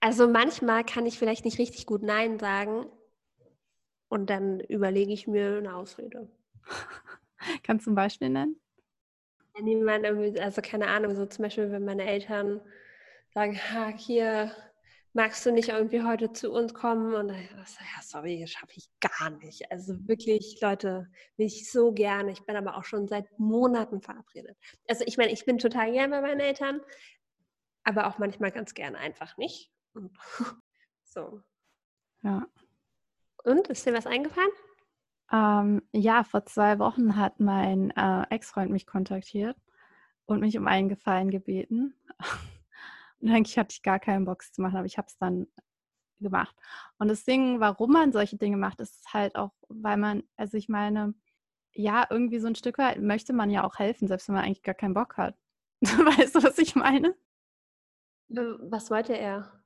also 0.00 0.28
manchmal 0.28 0.84
kann 0.84 1.06
ich 1.06 1.18
vielleicht 1.18 1.44
nicht 1.44 1.58
richtig 1.58 1.86
gut 1.86 2.02
Nein 2.02 2.38
sagen, 2.38 2.86
und 4.10 4.28
dann 4.28 4.60
überlege 4.60 5.12
ich 5.12 5.26
mir 5.26 5.56
eine 5.56 5.74
Ausrede. 5.74 6.28
Kannst 7.62 7.86
du 7.86 7.92
ein 7.92 7.94
Beispiel 7.94 8.28
nennen? 8.28 8.60
Niemand, 9.58 10.04
also 10.40 10.62
keine 10.62 10.88
Ahnung, 10.88 11.14
so 11.14 11.26
zum 11.26 11.44
Beispiel, 11.44 11.70
wenn 11.70 11.84
meine 11.84 12.04
Eltern 12.04 12.60
sagen, 13.32 13.56
ha, 13.56 13.88
hier 13.88 14.52
magst 15.12 15.44
du 15.44 15.52
nicht 15.52 15.68
irgendwie 15.68 16.02
heute 16.02 16.32
zu 16.32 16.52
uns 16.52 16.74
kommen? 16.74 17.14
Und 17.14 17.28
dann, 17.28 17.42
ja, 17.42 18.02
sorry, 18.02 18.40
das 18.40 18.50
schaffe 18.50 18.72
ich 18.76 18.88
gar 19.00 19.30
nicht. 19.30 19.70
Also 19.70 19.94
wirklich, 20.06 20.58
Leute, 20.60 21.08
will 21.36 21.46
ich 21.46 21.70
so 21.70 21.92
gerne. 21.92 22.32
Ich 22.32 22.44
bin 22.44 22.56
aber 22.56 22.76
auch 22.76 22.84
schon 22.84 23.08
seit 23.08 23.26
Monaten 23.38 24.00
verabredet. 24.00 24.56
Also 24.88 25.04
ich 25.06 25.16
meine, 25.16 25.32
ich 25.32 25.44
bin 25.44 25.58
total 25.58 25.92
gern 25.92 26.10
bei 26.10 26.20
meinen 26.20 26.40
Eltern, 26.40 26.80
aber 27.84 28.06
auch 28.06 28.18
manchmal 28.18 28.52
ganz 28.52 28.74
gern 28.74 28.94
einfach 28.94 29.36
nicht. 29.36 29.72
so. 31.04 31.42
Ja. 32.22 32.46
Und 33.44 33.68
ist 33.68 33.86
dir 33.86 33.94
was 33.94 34.06
eingefallen? 34.06 34.50
Ähm, 35.32 35.82
ja, 35.92 36.24
vor 36.24 36.44
zwei 36.46 36.78
Wochen 36.78 37.16
hat 37.16 37.40
mein 37.40 37.90
äh, 37.92 38.22
Ex-Freund 38.30 38.70
mich 38.70 38.86
kontaktiert 38.86 39.56
und 40.26 40.40
mich 40.40 40.58
um 40.58 40.66
einen 40.66 40.88
Gefallen 40.88 41.30
gebeten. 41.30 41.94
und 43.20 43.30
eigentlich 43.30 43.58
hatte 43.58 43.72
ich 43.72 43.82
gar 43.82 43.98
keinen 43.98 44.24
Bock 44.24 44.42
zu 44.42 44.62
machen, 44.62 44.76
aber 44.76 44.86
ich 44.86 44.98
habe 44.98 45.08
es 45.08 45.16
dann 45.18 45.46
gemacht. 46.20 46.54
Und 46.98 47.08
das 47.08 47.24
Ding, 47.24 47.60
warum 47.60 47.92
man 47.92 48.12
solche 48.12 48.36
Dinge 48.36 48.56
macht, 48.56 48.80
ist 48.80 49.12
halt 49.12 49.36
auch, 49.36 49.52
weil 49.68 49.96
man, 49.96 50.22
also 50.36 50.56
ich 50.56 50.68
meine, 50.68 51.14
ja, 51.72 52.06
irgendwie 52.10 52.38
so 52.38 52.46
ein 52.46 52.54
Stück 52.54 52.78
weit 52.78 53.00
möchte 53.00 53.32
man 53.32 53.50
ja 53.50 53.64
auch 53.64 53.78
helfen, 53.78 54.08
selbst 54.08 54.28
wenn 54.28 54.34
man 54.34 54.44
eigentlich 54.44 54.62
gar 54.62 54.74
keinen 54.74 54.94
Bock 54.94 55.16
hat. 55.16 55.36
weißt 55.82 56.36
du, 56.36 56.42
was 56.42 56.58
ich 56.58 56.74
meine? 56.74 57.14
Was 58.28 58.90
wollte 58.90 59.16
er? 59.16 59.60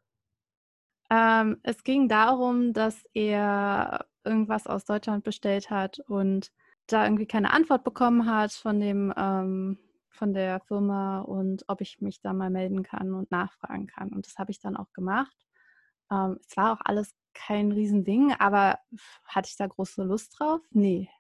Ähm, 1.10 1.58
es 1.62 1.84
ging 1.84 2.08
darum, 2.08 2.72
dass 2.72 3.04
er 3.12 4.06
irgendwas 4.24 4.66
aus 4.66 4.84
Deutschland 4.84 5.22
bestellt 5.22 5.70
hat 5.70 6.00
und 6.00 6.50
da 6.86 7.04
irgendwie 7.04 7.26
keine 7.26 7.52
Antwort 7.52 7.84
bekommen 7.84 8.26
hat 8.26 8.52
von 8.52 8.80
dem 8.80 9.12
ähm, 9.16 9.78
von 10.14 10.32
der 10.32 10.60
Firma 10.60 11.20
und 11.20 11.64
ob 11.68 11.80
ich 11.80 12.00
mich 12.00 12.20
da 12.20 12.32
mal 12.32 12.50
melden 12.50 12.82
kann 12.82 13.14
und 13.14 13.30
nachfragen 13.30 13.86
kann. 13.86 14.10
Und 14.10 14.26
das 14.26 14.38
habe 14.38 14.50
ich 14.50 14.60
dann 14.60 14.76
auch 14.76 14.92
gemacht. 14.92 15.36
Ähm, 16.10 16.38
es 16.46 16.56
war 16.56 16.72
auch 16.72 16.80
alles 16.84 17.14
kein 17.34 17.72
Riesending, 17.72 18.32
aber 18.38 18.78
hatte 19.24 19.48
ich 19.48 19.56
da 19.56 19.66
große 19.66 20.02
Lust 20.04 20.38
drauf? 20.38 20.60
Nee. 20.70 21.10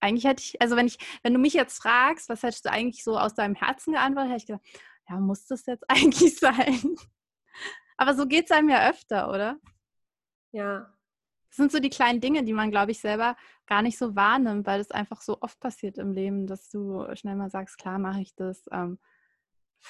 Eigentlich 0.00 0.24
hätte 0.24 0.42
ich, 0.42 0.60
also 0.60 0.76
wenn 0.76 0.86
ich, 0.86 0.98
wenn 1.22 1.32
du 1.32 1.38
mich 1.38 1.54
jetzt 1.54 1.78
fragst, 1.78 2.28
was 2.28 2.42
hättest 2.42 2.66
du 2.66 2.70
eigentlich 2.70 3.02
so 3.02 3.18
aus 3.18 3.34
deinem 3.34 3.54
Herzen 3.54 3.94
geantwortet, 3.94 4.32
hätte 4.32 4.40
ich 4.42 4.46
gesagt, 4.46 4.66
ja, 5.08 5.16
muss 5.16 5.46
das 5.46 5.66
jetzt 5.66 5.84
eigentlich 5.88 6.36
sein? 6.38 6.96
Aber 7.96 8.14
so 8.14 8.26
geht 8.26 8.46
es 8.46 8.50
einem 8.50 8.68
ja 8.68 8.88
öfter, 8.90 9.30
oder? 9.30 9.58
Ja. 10.52 10.93
Das 11.54 11.58
sind 11.58 11.70
so 11.70 11.78
die 11.78 11.90
kleinen 11.90 12.20
Dinge, 12.20 12.42
die 12.42 12.52
man, 12.52 12.72
glaube 12.72 12.90
ich, 12.90 12.98
selber 12.98 13.36
gar 13.66 13.80
nicht 13.80 13.96
so 13.96 14.16
wahrnimmt, 14.16 14.66
weil 14.66 14.80
es 14.80 14.90
einfach 14.90 15.22
so 15.22 15.40
oft 15.40 15.60
passiert 15.60 15.98
im 15.98 16.10
Leben, 16.10 16.48
dass 16.48 16.68
du 16.68 17.06
schnell 17.14 17.36
mal 17.36 17.48
sagst, 17.48 17.78
klar 17.78 18.00
mache 18.00 18.20
ich 18.22 18.34
das. 18.34 18.64
Ähm, 18.72 18.98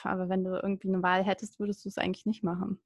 aber 0.03 0.29
wenn 0.29 0.45
du 0.45 0.61
irgendwie 0.63 0.89
eine 0.89 1.03
Wahl 1.03 1.25
hättest, 1.25 1.59
würdest 1.59 1.83
du 1.83 1.89
es 1.89 1.97
eigentlich 1.97 2.27
nicht 2.27 2.45
machen. 2.45 2.83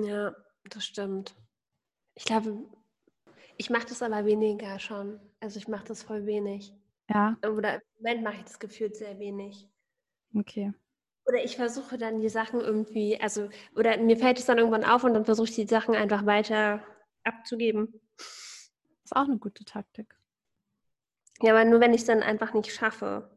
Ja, 0.00 0.32
das 0.62 0.84
stimmt. 0.84 1.34
Ich 2.14 2.24
glaube, 2.24 2.56
ich 3.56 3.68
mache 3.68 3.86
das 3.86 4.00
aber 4.00 4.24
weniger 4.26 4.78
schon. 4.78 5.18
Also 5.40 5.58
ich 5.58 5.66
mache 5.66 5.88
das 5.88 6.04
voll 6.04 6.26
wenig. 6.26 6.72
Ja. 7.08 7.36
Oder 7.44 7.74
im 7.74 7.80
Moment 7.96 8.22
mache 8.22 8.36
ich 8.36 8.44
das 8.44 8.60
gefühlt 8.60 8.94
sehr 8.94 9.18
wenig. 9.18 9.68
Okay. 10.36 10.72
Oder 11.26 11.42
ich 11.42 11.56
versuche 11.56 11.98
dann 11.98 12.20
die 12.20 12.28
Sachen 12.28 12.60
irgendwie, 12.60 13.20
also, 13.20 13.48
oder 13.74 13.96
mir 13.96 14.16
fällt 14.16 14.38
es 14.38 14.46
dann 14.46 14.58
irgendwann 14.58 14.84
auf 14.84 15.02
und 15.02 15.14
dann 15.14 15.24
versuche 15.24 15.48
ich 15.48 15.56
die 15.56 15.66
Sachen 15.66 15.96
einfach 15.96 16.26
weiter 16.26 16.80
abzugeben. 17.24 18.00
Ist 18.16 19.16
auch 19.16 19.24
eine 19.24 19.38
gute 19.38 19.64
Taktik. 19.64 20.16
Ja, 21.40 21.52
aber 21.52 21.64
nur 21.64 21.80
wenn 21.80 21.94
ich 21.94 22.02
es 22.02 22.06
dann 22.06 22.22
einfach 22.22 22.52
nicht 22.52 22.72
schaffe. 22.72 23.30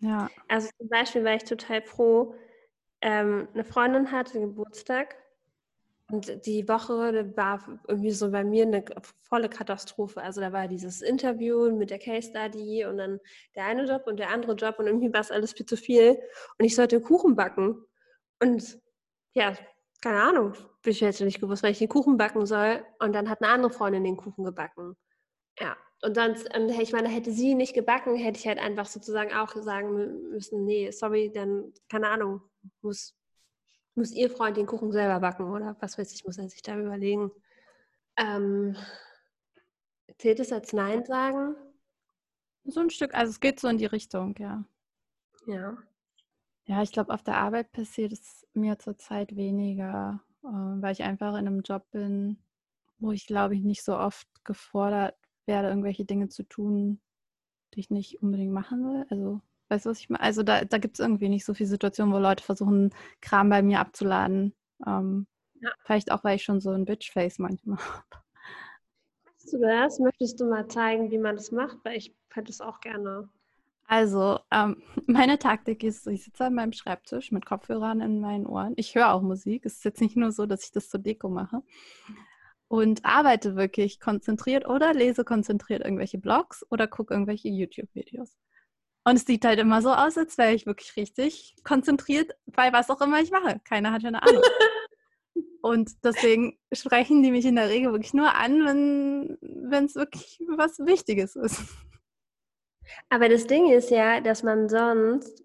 Ja. 0.00 0.30
Also 0.48 0.68
zum 0.78 0.88
Beispiel 0.88 1.24
war 1.24 1.34
ich 1.34 1.44
total 1.44 1.82
froh, 1.82 2.34
ähm, 3.00 3.48
eine 3.52 3.64
Freundin 3.64 4.12
hatte 4.12 4.40
Geburtstag 4.40 5.16
und 6.10 6.44
die 6.46 6.68
Woche 6.68 7.36
war 7.36 7.80
irgendwie 7.88 8.10
so 8.10 8.30
bei 8.30 8.44
mir 8.44 8.64
eine 8.64 8.84
volle 9.22 9.48
Katastrophe. 9.48 10.20
Also 10.20 10.40
da 10.40 10.52
war 10.52 10.68
dieses 10.68 11.00
Interview 11.00 11.74
mit 11.74 11.90
der 11.90 11.98
Case 11.98 12.28
Study 12.28 12.84
und 12.84 12.98
dann 12.98 13.18
der 13.54 13.64
eine 13.64 13.86
Job 13.86 14.06
und 14.06 14.18
der 14.18 14.30
andere 14.30 14.54
Job 14.54 14.78
und 14.78 14.86
irgendwie 14.86 15.12
war 15.12 15.20
es 15.20 15.30
alles 15.30 15.52
viel 15.52 15.66
zu 15.66 15.76
viel. 15.76 16.20
Und 16.58 16.64
ich 16.64 16.76
sollte 16.76 17.00
Kuchen 17.00 17.34
backen. 17.34 17.82
Und 18.40 18.78
ja, 19.34 19.56
keine 20.02 20.20
Ahnung, 20.20 20.52
bin 20.82 20.90
ich 20.90 21.00
jetzt 21.00 21.20
nicht 21.20 21.40
gewusst, 21.40 21.62
weil 21.62 21.72
ich 21.72 21.78
den 21.78 21.88
Kuchen 21.88 22.16
backen 22.18 22.44
soll. 22.44 22.84
Und 22.98 23.14
dann 23.14 23.30
hat 23.30 23.40
eine 23.40 23.52
andere 23.52 23.72
Freundin 23.72 24.04
den 24.04 24.16
Kuchen 24.16 24.44
gebacken. 24.44 24.96
Ja, 25.58 25.76
und 26.02 26.16
dann, 26.16 26.32
und 26.32 26.70
ich 26.70 26.92
meine, 26.92 27.08
hätte 27.08 27.30
sie 27.30 27.54
nicht 27.54 27.72
gebacken, 27.72 28.16
hätte 28.16 28.38
ich 28.38 28.46
halt 28.46 28.58
einfach 28.58 28.86
sozusagen 28.86 29.32
auch 29.32 29.54
sagen 29.54 30.30
müssen, 30.30 30.64
nee, 30.64 30.90
sorry, 30.90 31.30
dann, 31.32 31.72
keine 31.88 32.08
Ahnung, 32.08 32.42
muss, 32.80 33.16
muss 33.94 34.10
ihr 34.10 34.28
Freund 34.28 34.56
den 34.56 34.66
Kuchen 34.66 34.90
selber 34.90 35.20
backen 35.20 35.48
oder 35.48 35.76
was 35.78 35.96
weiß 35.96 36.12
ich, 36.12 36.24
muss 36.24 36.38
er 36.38 36.48
sich 36.48 36.62
da 36.62 36.76
überlegen. 36.76 37.30
Ähm, 38.16 38.76
zählt 40.18 40.40
es 40.40 40.52
als 40.52 40.72
Nein 40.72 41.04
sagen? 41.04 41.54
So 42.64 42.80
ein 42.80 42.90
Stück, 42.90 43.14
also 43.14 43.30
es 43.30 43.40
geht 43.40 43.60
so 43.60 43.68
in 43.68 43.78
die 43.78 43.86
Richtung, 43.86 44.34
ja. 44.38 44.64
Ja. 45.46 45.76
Ja, 46.66 46.82
ich 46.82 46.92
glaube, 46.92 47.12
auf 47.12 47.22
der 47.22 47.36
Arbeit 47.38 47.72
passiert 47.72 48.12
es 48.12 48.46
mir 48.54 48.78
zurzeit 48.78 49.34
weniger, 49.36 50.20
äh, 50.44 50.46
weil 50.48 50.92
ich 50.92 51.02
einfach 51.02 51.32
in 51.32 51.46
einem 51.46 51.60
Job 51.62 51.90
bin, 51.90 52.38
wo 52.98 53.12
ich, 53.12 53.26
glaube 53.26 53.54
ich, 53.56 53.62
nicht 53.62 53.82
so 53.84 53.96
oft 53.96 54.28
gefordert 54.44 55.16
werde, 55.46 55.68
irgendwelche 55.68 56.04
Dinge 56.04 56.28
zu 56.28 56.44
tun, 56.44 57.00
die 57.74 57.80
ich 57.80 57.90
nicht 57.90 58.22
unbedingt 58.22 58.52
machen 58.52 58.84
will. 58.84 59.06
Also, 59.10 59.40
weißt 59.68 59.86
du, 59.86 59.90
was 59.90 60.00
ich 60.00 60.10
meine? 60.10 60.22
Also, 60.22 60.42
da, 60.44 60.64
da 60.64 60.78
gibt 60.78 60.96
es 60.98 61.00
irgendwie 61.00 61.28
nicht 61.28 61.44
so 61.44 61.54
viele 61.54 61.68
Situationen, 61.68 62.14
wo 62.14 62.18
Leute 62.18 62.44
versuchen, 62.44 62.90
Kram 63.20 63.48
bei 63.50 63.62
mir 63.62 63.80
abzuladen. 63.80 64.54
Ähm, 64.86 65.26
ja. 65.60 65.70
Vielleicht 65.84 66.12
auch, 66.12 66.24
weil 66.24 66.36
ich 66.36 66.44
schon 66.44 66.60
so 66.60 66.70
ein 66.70 66.84
Bitchface 66.84 67.38
manchmal 67.38 67.78
habe. 67.80 68.22
Hast 69.26 69.52
du 69.52 69.58
das? 69.58 69.98
Möchtest 69.98 70.40
du 70.40 70.46
mal 70.46 70.68
zeigen, 70.68 71.10
wie 71.10 71.18
man 71.18 71.36
das 71.36 71.50
macht? 71.50 71.78
Weil 71.84 71.96
ich 71.96 72.14
hätte 72.32 72.50
es 72.50 72.60
auch 72.60 72.80
gerne. 72.80 73.28
Also, 73.86 74.38
ähm, 74.50 74.82
meine 75.06 75.38
Taktik 75.38 75.82
ist, 75.82 76.06
ich 76.06 76.24
sitze 76.24 76.46
an 76.46 76.54
meinem 76.54 76.72
Schreibtisch 76.72 77.32
mit 77.32 77.46
Kopfhörern 77.46 78.00
in 78.00 78.20
meinen 78.20 78.46
Ohren. 78.46 78.74
Ich 78.76 78.94
höre 78.94 79.12
auch 79.12 79.22
Musik. 79.22 79.66
Es 79.66 79.74
ist 79.74 79.84
jetzt 79.84 80.00
nicht 80.00 80.16
nur 80.16 80.32
so, 80.32 80.46
dass 80.46 80.64
ich 80.64 80.72
das 80.72 80.88
zur 80.88 81.00
Deko 81.00 81.28
mache. 81.28 81.62
Und 82.68 83.04
arbeite 83.04 83.54
wirklich 83.54 84.00
konzentriert 84.00 84.66
oder 84.66 84.94
lese 84.94 85.24
konzentriert 85.24 85.84
irgendwelche 85.84 86.18
Blogs 86.18 86.64
oder 86.70 86.86
gucke 86.86 87.12
irgendwelche 87.12 87.48
YouTube-Videos. 87.48 88.34
Und 89.04 89.16
es 89.16 89.26
sieht 89.26 89.44
halt 89.44 89.58
immer 89.58 89.82
so 89.82 89.92
aus, 89.92 90.16
als 90.16 90.38
wäre 90.38 90.54
ich 90.54 90.64
wirklich 90.64 90.96
richtig 90.96 91.56
konzentriert 91.64 92.32
bei 92.46 92.72
was 92.72 92.88
auch 92.88 93.00
immer 93.00 93.20
ich 93.20 93.30
mache. 93.30 93.60
Keiner 93.64 93.92
hat 93.92 94.02
ja 94.02 94.08
eine 94.08 94.22
Ahnung. 94.22 94.42
Und 95.60 96.04
deswegen 96.04 96.58
sprechen 96.72 97.22
die 97.22 97.30
mich 97.30 97.44
in 97.44 97.56
der 97.56 97.68
Regel 97.68 97.92
wirklich 97.92 98.14
nur 98.14 98.34
an, 98.34 99.38
wenn 99.40 99.84
es 99.84 99.94
wirklich 99.94 100.40
was 100.48 100.78
Wichtiges 100.80 101.36
ist. 101.36 101.62
Aber 103.08 103.28
das 103.28 103.46
Ding 103.46 103.70
ist 103.70 103.90
ja, 103.90 104.20
dass 104.20 104.42
man 104.42 104.68
sonst, 104.68 105.44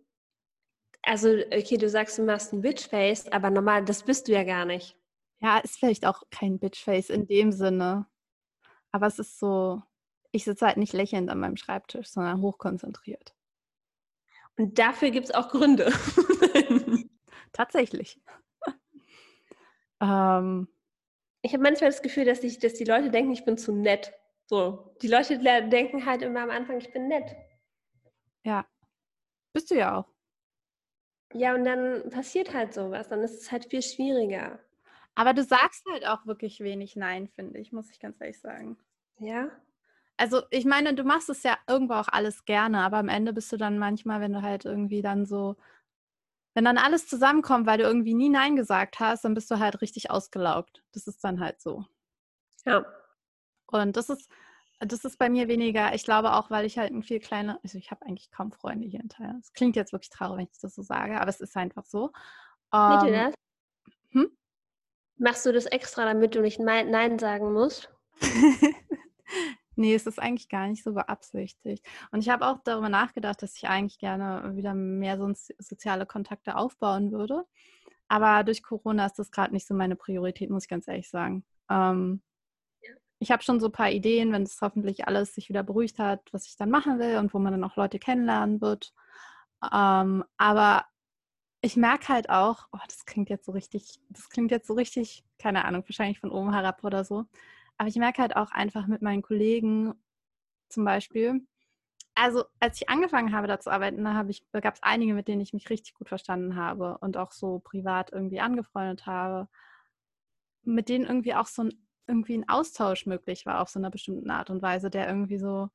also 1.02 1.30
okay, 1.30 1.78
du 1.78 1.90
sagst, 1.90 2.18
du 2.18 2.24
machst 2.24 2.54
ein 2.54 2.62
Bitchface, 2.62 3.32
aber 3.32 3.50
normal, 3.50 3.86
das 3.86 4.04
bist 4.04 4.28
du 4.28 4.34
ja 4.34 4.44
gar 4.44 4.66
nicht. 4.66 4.96
Ja, 5.40 5.60
ist 5.60 5.78
vielleicht 5.78 6.06
auch 6.06 6.24
kein 6.32 6.60
Bitchface 6.60 7.10
in 7.10 7.28
dem 7.28 7.52
Sinne. 7.52 8.08
Aber 8.92 9.08
es 9.08 9.20
ist 9.20 9.40
so, 9.40 9.82
ich 10.32 10.44
sitze 10.44 10.66
halt 10.66 10.78
nicht 10.78 10.94
lächelnd 10.94 11.30
an 11.30 11.40
meinem 11.40 11.58
Schreibtisch, 11.58 12.08
sondern 12.08 12.42
hochkonzentriert. 12.42 13.36
Und 14.58 14.80
dafür 14.80 15.12
gibt 15.12 15.26
es 15.26 15.36
auch 15.36 15.50
Gründe. 15.50 15.92
Tatsächlich. 17.54 18.20
ähm, 20.02 20.68
ich 21.44 21.54
habe 21.54 21.64
manchmal 21.64 21.92
das 21.92 22.02
Gefühl, 22.02 22.26
dass, 22.26 22.44
ich, 22.44 22.60
dass 22.60 22.74
die 22.74 22.84
Leute 22.84 23.12
denken, 23.12 23.32
ich 23.32 23.46
bin 23.46 23.58
zu 23.58 23.72
nett. 23.72 24.14
So, 24.48 24.96
die 25.02 25.10
Leute 25.10 25.38
denken 25.40 26.06
halt 26.06 26.22
immer 26.22 26.42
am 26.42 26.50
Anfang, 26.50 26.78
ich 26.78 26.92
bin 26.92 27.10
nett. 27.10 27.36
Ja, 28.44 28.66
bist 29.54 29.70
du 29.72 29.76
ja 29.76 29.98
auch. 29.98 30.08
Ja, 31.34 31.54
und 31.54 31.66
dann 31.66 32.10
passiert 32.10 32.54
halt 32.54 32.74
sowas, 32.74 33.10
dann 33.10 33.22
ist 33.22 33.42
es 33.42 33.52
halt 33.52 33.66
viel 33.66 33.82
schwieriger. 33.82 34.60
Aber 35.16 35.34
du 35.34 35.44
sagst 35.44 35.86
halt 35.92 36.08
auch 36.08 36.26
wirklich 36.26 36.62
wenig 36.62 36.96
Nein, 36.96 37.28
finde 37.28 37.60
ich, 37.60 37.74
muss 37.74 37.92
ich 37.92 38.00
ganz 38.00 38.22
ehrlich 38.22 38.40
sagen. 38.40 38.78
Ja. 39.20 39.50
Also 40.16 40.44
ich 40.50 40.64
meine, 40.64 40.96
du 40.96 41.04
machst 41.04 41.30
es 41.30 41.44
ja 41.44 41.58
irgendwo 41.68 41.96
auch 41.96 42.08
alles 42.08 42.46
gerne, 42.46 42.80
aber 42.80 42.98
am 42.98 43.10
Ende 43.10 43.34
bist 43.34 43.52
du 43.52 43.58
dann 43.58 43.78
manchmal, 43.78 44.22
wenn 44.22 44.32
du 44.32 44.42
halt 44.42 44.64
irgendwie 44.64 45.02
dann 45.02 45.26
so, 45.26 45.58
wenn 46.54 46.64
dann 46.64 46.78
alles 46.78 47.08
zusammenkommt, 47.08 47.68
weil 47.68 47.80
du 47.80 47.84
irgendwie 47.84 48.14
nie 48.14 48.30
Nein 48.30 48.56
gesagt 48.56 49.00
hast, 49.02 49.26
dann 49.26 49.34
bist 49.34 49.52
du 49.52 49.60
halt 49.60 49.82
richtig 49.82 50.10
ausgelaugt. 50.10 50.84
Das 50.94 51.06
ist 51.06 51.22
dann 51.24 51.42
halt 51.42 51.60
so. 51.60 51.86
Ja. 52.66 52.86
Und 53.68 53.98
das 53.98 54.10
ist, 54.10 54.30
das 54.80 55.06
ist 55.06 55.18
bei 55.18 55.30
mir 55.30 55.48
weniger, 55.48 55.94
ich 55.96 56.04
glaube 56.04 56.34
auch, 56.34 56.50
weil 56.52 56.66
ich 56.66 56.78
halt 56.78 56.92
ein 56.92 57.04
viel 57.04 57.20
kleiner, 57.20 57.60
also 57.64 57.78
ich 57.78 57.92
habe 57.92 58.06
eigentlich 58.06 58.32
kaum 58.32 58.52
Freunde 58.52 58.88
hier 58.88 59.00
in 59.00 59.10
Thailand. 59.10 59.44
Es 59.44 59.54
klingt 59.54 59.76
jetzt 59.76 59.92
wirklich 59.92 60.10
traurig, 60.10 60.38
wenn 60.38 60.48
ich 60.52 60.60
das 60.60 60.76
so 60.76 60.84
sage, 60.84 61.20
aber 61.20 61.30
es 61.30 61.42
ist 61.42 61.58
einfach 61.58 61.86
so. 61.86 62.12
Ähm, 62.74 63.00
du 63.00 63.12
das? 63.12 63.34
Hm? 64.12 64.38
Machst 65.18 65.46
du 65.46 65.52
das 65.52 65.66
extra, 65.66 66.06
damit 66.06 66.36
du 66.36 66.42
nicht 66.42 66.60
Nein 66.60 67.18
sagen 67.18 67.54
musst? 67.54 67.92
nee, 69.76 69.96
es 69.96 70.06
ist 70.06 70.20
eigentlich 70.20 70.50
gar 70.50 70.68
nicht 70.68 70.84
so 70.84 70.94
beabsichtigt. 70.94 71.86
Und 72.12 72.20
ich 72.20 72.30
habe 72.30 72.46
auch 72.46 72.60
darüber 72.64 72.90
nachgedacht, 72.90 73.42
dass 73.42 73.56
ich 73.56 73.68
eigentlich 73.68 73.98
gerne 73.98 74.56
wieder 74.56 74.76
mehr 74.76 75.18
so 75.18 75.32
soziale 75.58 76.06
Kontakte 76.06 76.56
aufbauen 76.56 77.12
würde. 77.12 77.46
Aber 78.08 78.44
durch 78.44 78.64
Corona 78.64 79.08
ist 79.08 79.20
das 79.20 79.32
gerade 79.32 79.54
nicht 79.54 79.68
so 79.68 79.74
meine 79.74 79.96
Priorität, 79.96 80.50
muss 80.50 80.64
ich 80.64 80.70
ganz 80.70 80.88
ehrlich 80.88 81.10
sagen. 81.10 81.44
Ähm, 81.70 82.22
ich 83.20 83.32
habe 83.32 83.44
schon 83.44 83.60
so 83.60 83.68
ein 83.68 83.72
paar 83.72 83.90
Ideen, 83.92 84.32
wenn 84.32 84.44
es 84.44 84.62
hoffentlich 84.62 85.08
alles 85.08 85.34
sich 85.36 85.50
wieder 85.50 85.64
beruhigt 85.64 86.00
hat, 86.00 86.22
was 86.32 86.48
ich 86.48 86.56
dann 86.58 86.70
machen 86.70 87.00
will 87.00 87.18
und 87.18 87.34
wo 87.34 87.40
man 87.40 87.52
dann 87.52 87.64
auch 87.64 87.76
Leute 87.76 88.00
kennenlernen 88.00 88.62
wird. 88.62 88.94
Ähm, 89.74 90.24
aber 90.38 90.86
ich 91.62 91.76
merke 91.78 92.10
halt 92.10 92.30
auch, 92.30 92.68
oh, 92.72 92.80
das 92.88 93.06
klingt 93.06 93.30
jetzt 93.30 93.46
so 93.46 93.52
richtig, 93.52 94.00
das 94.10 94.30
klingt 94.30 94.52
jetzt 94.52 94.68
so 94.68 94.74
richtig, 94.76 95.24
keine 95.40 95.66
Ahnung, 95.66 95.84
wahrscheinlich 95.88 96.20
von 96.20 96.32
oben 96.32 96.54
herab 96.54 96.84
oder 96.84 97.04
so. 97.04 97.26
Aber 97.78 97.90
ich 97.90 97.96
merke 97.96 98.22
halt 98.22 98.36
auch 98.36 98.52
einfach 98.52 98.88
mit 98.88 99.02
meinen 99.02 99.22
Kollegen 99.24 99.94
zum 100.70 100.86
Beispiel, 100.86 101.42
also 102.16 102.46
als 102.60 102.82
ich 102.82 102.90
angefangen 102.90 103.32
habe, 103.32 103.48
da 103.48 103.60
zu 103.60 103.70
arbeiten, 103.72 104.04
da 104.04 104.60
gab 104.60 104.74
es 104.76 104.84
einige, 104.84 105.14
mit 105.14 105.28
denen 105.28 105.42
ich 105.42 105.54
mich 105.54 105.70
richtig 105.70 105.94
gut 105.94 106.10
verstanden 106.10 106.56
habe 106.56 106.98
und 107.00 107.16
auch 107.16 107.32
so 107.32 107.60
privat 107.60 108.12
irgendwie 108.12 108.40
angefreundet 108.40 109.06
habe, 109.06 109.48
mit 110.64 110.90
denen 110.90 111.06
irgendwie 111.06 111.36
auch 111.36 111.46
so 111.46 111.64
ein 111.64 111.87
irgendwie 112.08 112.38
ein 112.38 112.50
Austausch 112.50 113.06
möglich 113.06 113.46
war 113.46 113.62
auf 113.62 113.70
so 113.70 113.80
einer 113.80 113.92
bestimmten 113.92 114.30
Art 114.30 114.50
und 114.50 114.62
Weise, 114.62 114.90
der 114.90 115.08
irgendwie 115.08 115.38
so, 115.38 115.70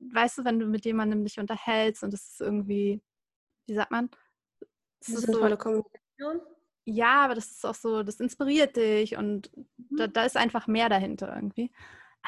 weißt 0.00 0.38
du, 0.38 0.44
wenn 0.44 0.58
du 0.58 0.66
mit 0.66 0.84
jemandem 0.84 1.24
dich 1.24 1.38
unterhältst 1.38 2.02
und 2.02 2.14
es 2.14 2.30
ist 2.30 2.40
irgendwie, 2.40 3.02
wie 3.66 3.74
sagt 3.74 3.90
man? 3.90 4.10
Das 5.00 5.10
ist 5.10 5.26
so, 5.26 5.32
Kommunikation. 5.32 6.40
Ja, 6.84 7.24
aber 7.24 7.34
das 7.34 7.50
ist 7.50 7.66
auch 7.66 7.74
so, 7.74 8.02
das 8.02 8.20
inspiriert 8.20 8.76
dich 8.76 9.16
und 9.16 9.50
mhm. 9.56 9.96
da, 9.96 10.06
da, 10.06 10.24
ist 10.24 10.36
einfach 10.36 10.66
mehr 10.66 10.88
dahinter 10.88 11.34
irgendwie. 11.34 11.70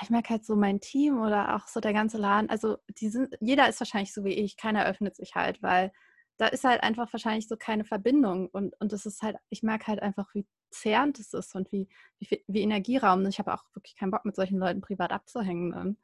ich 0.02 0.10
merke 0.10 0.30
halt 0.30 0.44
so 0.44 0.56
mein 0.56 0.80
Team 0.80 1.20
oder 1.20 1.56
auch 1.56 1.66
so 1.66 1.80
der 1.80 1.92
ganze 1.92 2.18
Laden, 2.18 2.50
also 2.50 2.78
die 2.88 3.08
sind, 3.08 3.36
jeder 3.40 3.68
ist 3.68 3.80
wahrscheinlich 3.80 4.12
so 4.12 4.24
wie 4.24 4.34
ich, 4.34 4.56
keiner 4.56 4.86
öffnet 4.86 5.16
sich 5.16 5.34
halt, 5.34 5.62
weil 5.62 5.92
da 6.36 6.46
ist 6.46 6.64
halt 6.64 6.82
einfach 6.82 7.12
wahrscheinlich 7.12 7.48
so 7.48 7.56
keine 7.56 7.84
Verbindung 7.84 8.48
und, 8.48 8.74
und 8.80 8.92
das 8.92 9.06
ist 9.06 9.22
halt, 9.22 9.36
ich 9.50 9.62
merke 9.62 9.86
halt 9.88 10.00
einfach, 10.02 10.28
wie 10.34 10.46
zehrend 10.70 11.18
es 11.18 11.34
ist 11.34 11.54
und 11.54 11.70
wie, 11.72 11.88
wie, 12.18 12.42
wie 12.46 12.62
Energieraum. 12.62 13.24
Ich 13.26 13.38
habe 13.38 13.54
auch 13.54 13.64
wirklich 13.74 13.96
keinen 13.96 14.10
Bock, 14.10 14.24
mit 14.24 14.36
solchen 14.36 14.58
Leuten 14.58 14.80
privat 14.80 15.12
abzuhängen. 15.12 15.72
Dann. 15.72 15.96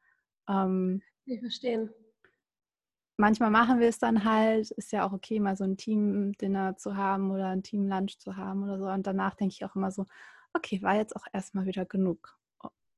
Ähm, 0.48 1.02
ich 1.24 1.40
verstehe. 1.40 1.92
Manchmal 3.18 3.50
machen 3.50 3.80
wir 3.80 3.88
es 3.88 3.98
dann 3.98 4.24
halt, 4.24 4.70
ist 4.72 4.92
ja 4.92 5.06
auch 5.06 5.12
okay, 5.12 5.40
mal 5.40 5.56
so 5.56 5.64
ein 5.64 5.78
Team-Dinner 5.78 6.76
zu 6.76 6.96
haben 6.96 7.30
oder 7.30 7.48
ein 7.48 7.62
Team-Lunch 7.62 8.18
zu 8.18 8.36
haben 8.36 8.62
oder 8.62 8.78
so. 8.78 8.86
Und 8.86 9.06
danach 9.06 9.34
denke 9.34 9.54
ich 9.54 9.64
auch 9.64 9.74
immer 9.74 9.90
so, 9.90 10.06
okay, 10.52 10.82
war 10.82 10.96
jetzt 10.96 11.16
auch 11.16 11.24
erstmal 11.32 11.64
wieder 11.64 11.86
genug. 11.86 12.36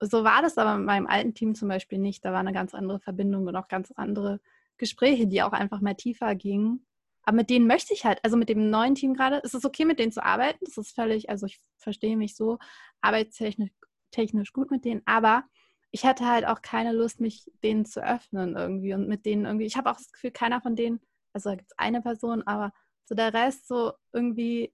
So 0.01 0.25
war 0.25 0.43
das 0.43 0.59
aber 0.59 0.77
mit 0.77 0.87
meinem 0.87 1.07
alten 1.07 1.35
Team 1.35 1.55
zum 1.55 1.69
Beispiel 1.69 1.99
nicht. 1.99 2.25
Da 2.25 2.33
war 2.33 2.41
eine 2.41 2.53
ganz 2.53 2.75
andere 2.75 3.01
Verbindung 3.01 3.47
und 3.47 3.57
auch 3.57 3.69
ganz 3.69 3.93
andere 3.93 4.41
Gespräche, 4.77 5.27
die 5.27 5.43
auch 5.43 5.53
einfach 5.53 5.81
mal 5.81 5.95
tiefer 5.95 6.35
gingen. 6.35 6.87
Aber 7.29 7.37
mit 7.37 7.51
denen 7.51 7.67
möchte 7.67 7.93
ich 7.93 8.07
halt, 8.07 8.21
also 8.25 8.39
mit 8.39 8.49
dem 8.49 8.71
neuen 8.71 8.95
Team 8.95 9.13
gerade, 9.13 9.37
ist 9.37 9.55
es 9.55 9.67
okay, 9.67 9.85
mit 9.85 9.99
denen 9.99 10.13
zu 10.13 10.25
arbeiten. 10.25 10.65
Das 10.65 10.79
ist 10.79 10.95
völlig, 10.95 11.29
also 11.29 11.45
ich 11.45 11.61
verstehe 11.77 12.17
mich 12.17 12.35
so 12.35 12.59
arbeitstechnisch 13.03 13.69
technisch 14.11 14.55
gut 14.55 14.71
mit 14.71 14.87
denen, 14.87 15.03
aber 15.05 15.45
ich 15.91 16.07
hatte 16.07 16.25
halt 16.25 16.47
auch 16.47 16.63
keine 16.63 16.93
Lust, 16.93 17.21
mich 17.21 17.53
denen 17.63 17.85
zu 17.85 18.03
öffnen 18.03 18.57
irgendwie 18.57 18.95
und 18.95 19.09
mit 19.09 19.27
denen 19.27 19.45
irgendwie, 19.45 19.67
ich 19.67 19.77
habe 19.77 19.91
auch 19.91 19.99
das 19.99 20.11
Gefühl, 20.11 20.31
keiner 20.31 20.63
von 20.63 20.75
denen, 20.75 21.03
also 21.35 21.51
da 21.51 21.57
gibt 21.57 21.71
es 21.71 21.79
eine 21.79 22.01
Person, 22.01 22.43
aber 22.47 22.73
so 23.05 23.15
der 23.15 23.35
Rest 23.35 23.69
so 23.69 23.93
irgendwie, 24.15 24.73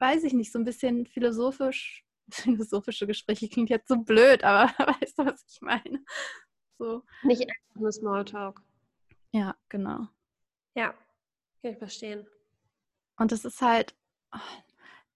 weiß 0.00 0.24
ich 0.24 0.34
nicht, 0.34 0.52
so 0.52 0.58
ein 0.58 0.66
bisschen 0.66 1.06
philosophisch, 1.06 2.04
philosophische 2.30 3.06
Gespräche 3.06 3.48
klingt 3.48 3.70
jetzt 3.70 3.88
so 3.88 3.96
blöd, 3.96 4.44
aber 4.44 4.66
weißt 5.00 5.18
du, 5.18 5.24
was 5.24 5.42
ich 5.48 5.62
meine? 5.62 6.04
So. 6.78 7.02
Nicht 7.22 7.40
einfach 7.40 7.80
nur 7.80 7.90
Smalltalk. 7.90 8.60
Ja, 9.32 9.56
genau. 9.70 10.08
Ja, 10.76 10.94
kann 11.64 11.72
ich 11.72 11.78
verstehen. 11.78 12.26
Und 13.16 13.32
es 13.32 13.46
ist 13.46 13.62
halt, 13.62 13.94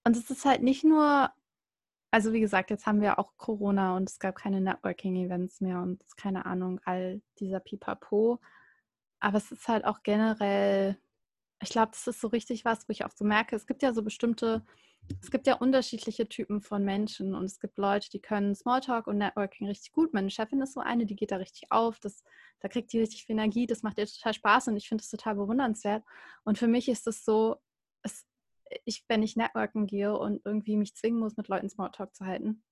und 0.03 0.17
es 0.17 0.31
ist 0.31 0.45
halt 0.45 0.63
nicht 0.63 0.83
nur, 0.83 1.31
also 2.09 2.33
wie 2.33 2.39
gesagt, 2.39 2.71
jetzt 2.71 2.87
haben 2.87 3.01
wir 3.01 3.19
auch 3.19 3.37
Corona 3.37 3.95
und 3.95 4.09
es 4.09 4.17
gab 4.17 4.35
keine 4.35 4.59
Networking-Events 4.59 5.61
mehr 5.61 5.79
und 5.79 6.01
keine 6.17 6.47
Ahnung, 6.47 6.81
all 6.85 7.21
dieser 7.37 7.59
Pipapo. 7.59 8.39
Aber 9.19 9.37
es 9.37 9.51
ist 9.51 9.67
halt 9.67 9.85
auch 9.85 10.01
generell, 10.01 10.97
ich 11.61 11.69
glaube, 11.69 11.91
das 11.91 12.07
ist 12.07 12.19
so 12.19 12.29
richtig 12.29 12.65
was, 12.65 12.89
wo 12.89 12.93
ich 12.93 13.05
auch 13.05 13.11
so 13.11 13.25
merke, 13.25 13.55
es 13.55 13.67
gibt 13.67 13.83
ja 13.83 13.93
so 13.93 14.01
bestimmte, 14.01 14.65
es 15.21 15.31
gibt 15.31 15.47
ja 15.47 15.55
unterschiedliche 15.55 16.27
Typen 16.27 16.61
von 16.61 16.83
Menschen 16.83 17.35
und 17.35 17.45
es 17.45 17.59
gibt 17.59 17.77
Leute, 17.77 18.09
die 18.09 18.21
können 18.21 18.55
Smalltalk 18.55 19.07
und 19.07 19.17
Networking 19.17 19.67
richtig 19.67 19.91
gut. 19.91 20.13
Meine 20.13 20.29
Chefin 20.29 20.61
ist 20.61 20.73
so 20.73 20.81
eine, 20.81 21.05
die 21.05 21.15
geht 21.15 21.31
da 21.31 21.37
richtig 21.37 21.71
auf, 21.71 21.99
das, 21.99 22.23
da 22.59 22.67
kriegt 22.67 22.93
die 22.93 22.99
richtig 22.99 23.25
viel 23.25 23.33
Energie, 23.33 23.65
das 23.65 23.83
macht 23.83 23.97
ihr 23.97 24.05
total 24.05 24.33
Spaß 24.33 24.67
und 24.67 24.77
ich 24.77 24.87
finde 24.87 25.01
das 25.01 25.09
total 25.09 25.35
bewundernswert. 25.35 26.03
Und 26.43 26.57
für 26.57 26.67
mich 26.67 26.89
ist 26.89 27.07
es 27.07 27.25
so, 27.25 27.57
es, 28.03 28.25
ich, 28.85 29.03
wenn 29.07 29.23
ich 29.23 29.35
Networken 29.35 29.87
gehe 29.87 30.17
und 30.17 30.41
irgendwie 30.45 30.77
mich 30.77 30.95
zwingen 30.95 31.19
muss, 31.19 31.37
mit 31.37 31.47
Leuten 31.47 31.69
Smalltalk 31.69 32.15
zu 32.15 32.25
halten, 32.25 32.63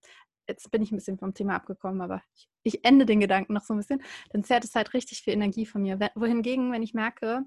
jetzt 0.48 0.70
bin 0.72 0.82
ich 0.82 0.92
ein 0.92 0.96
bisschen 0.98 1.18
vom 1.18 1.34
Thema 1.34 1.56
abgekommen, 1.56 2.02
aber 2.02 2.22
ich, 2.36 2.50
ich 2.64 2.86
ende 2.86 3.06
den 3.06 3.20
Gedanken 3.20 3.54
noch 3.54 3.64
so 3.64 3.74
ein 3.74 3.78
bisschen, 3.78 4.02
dann 4.30 4.44
zehrt 4.44 4.64
es 4.64 4.76
halt 4.76 4.94
richtig 4.94 5.22
viel 5.22 5.34
Energie 5.34 5.66
von 5.66 5.82
mir. 5.82 6.00
Wohingegen, 6.16 6.72
wenn 6.72 6.84
ich 6.84 6.94
merke, 6.94 7.44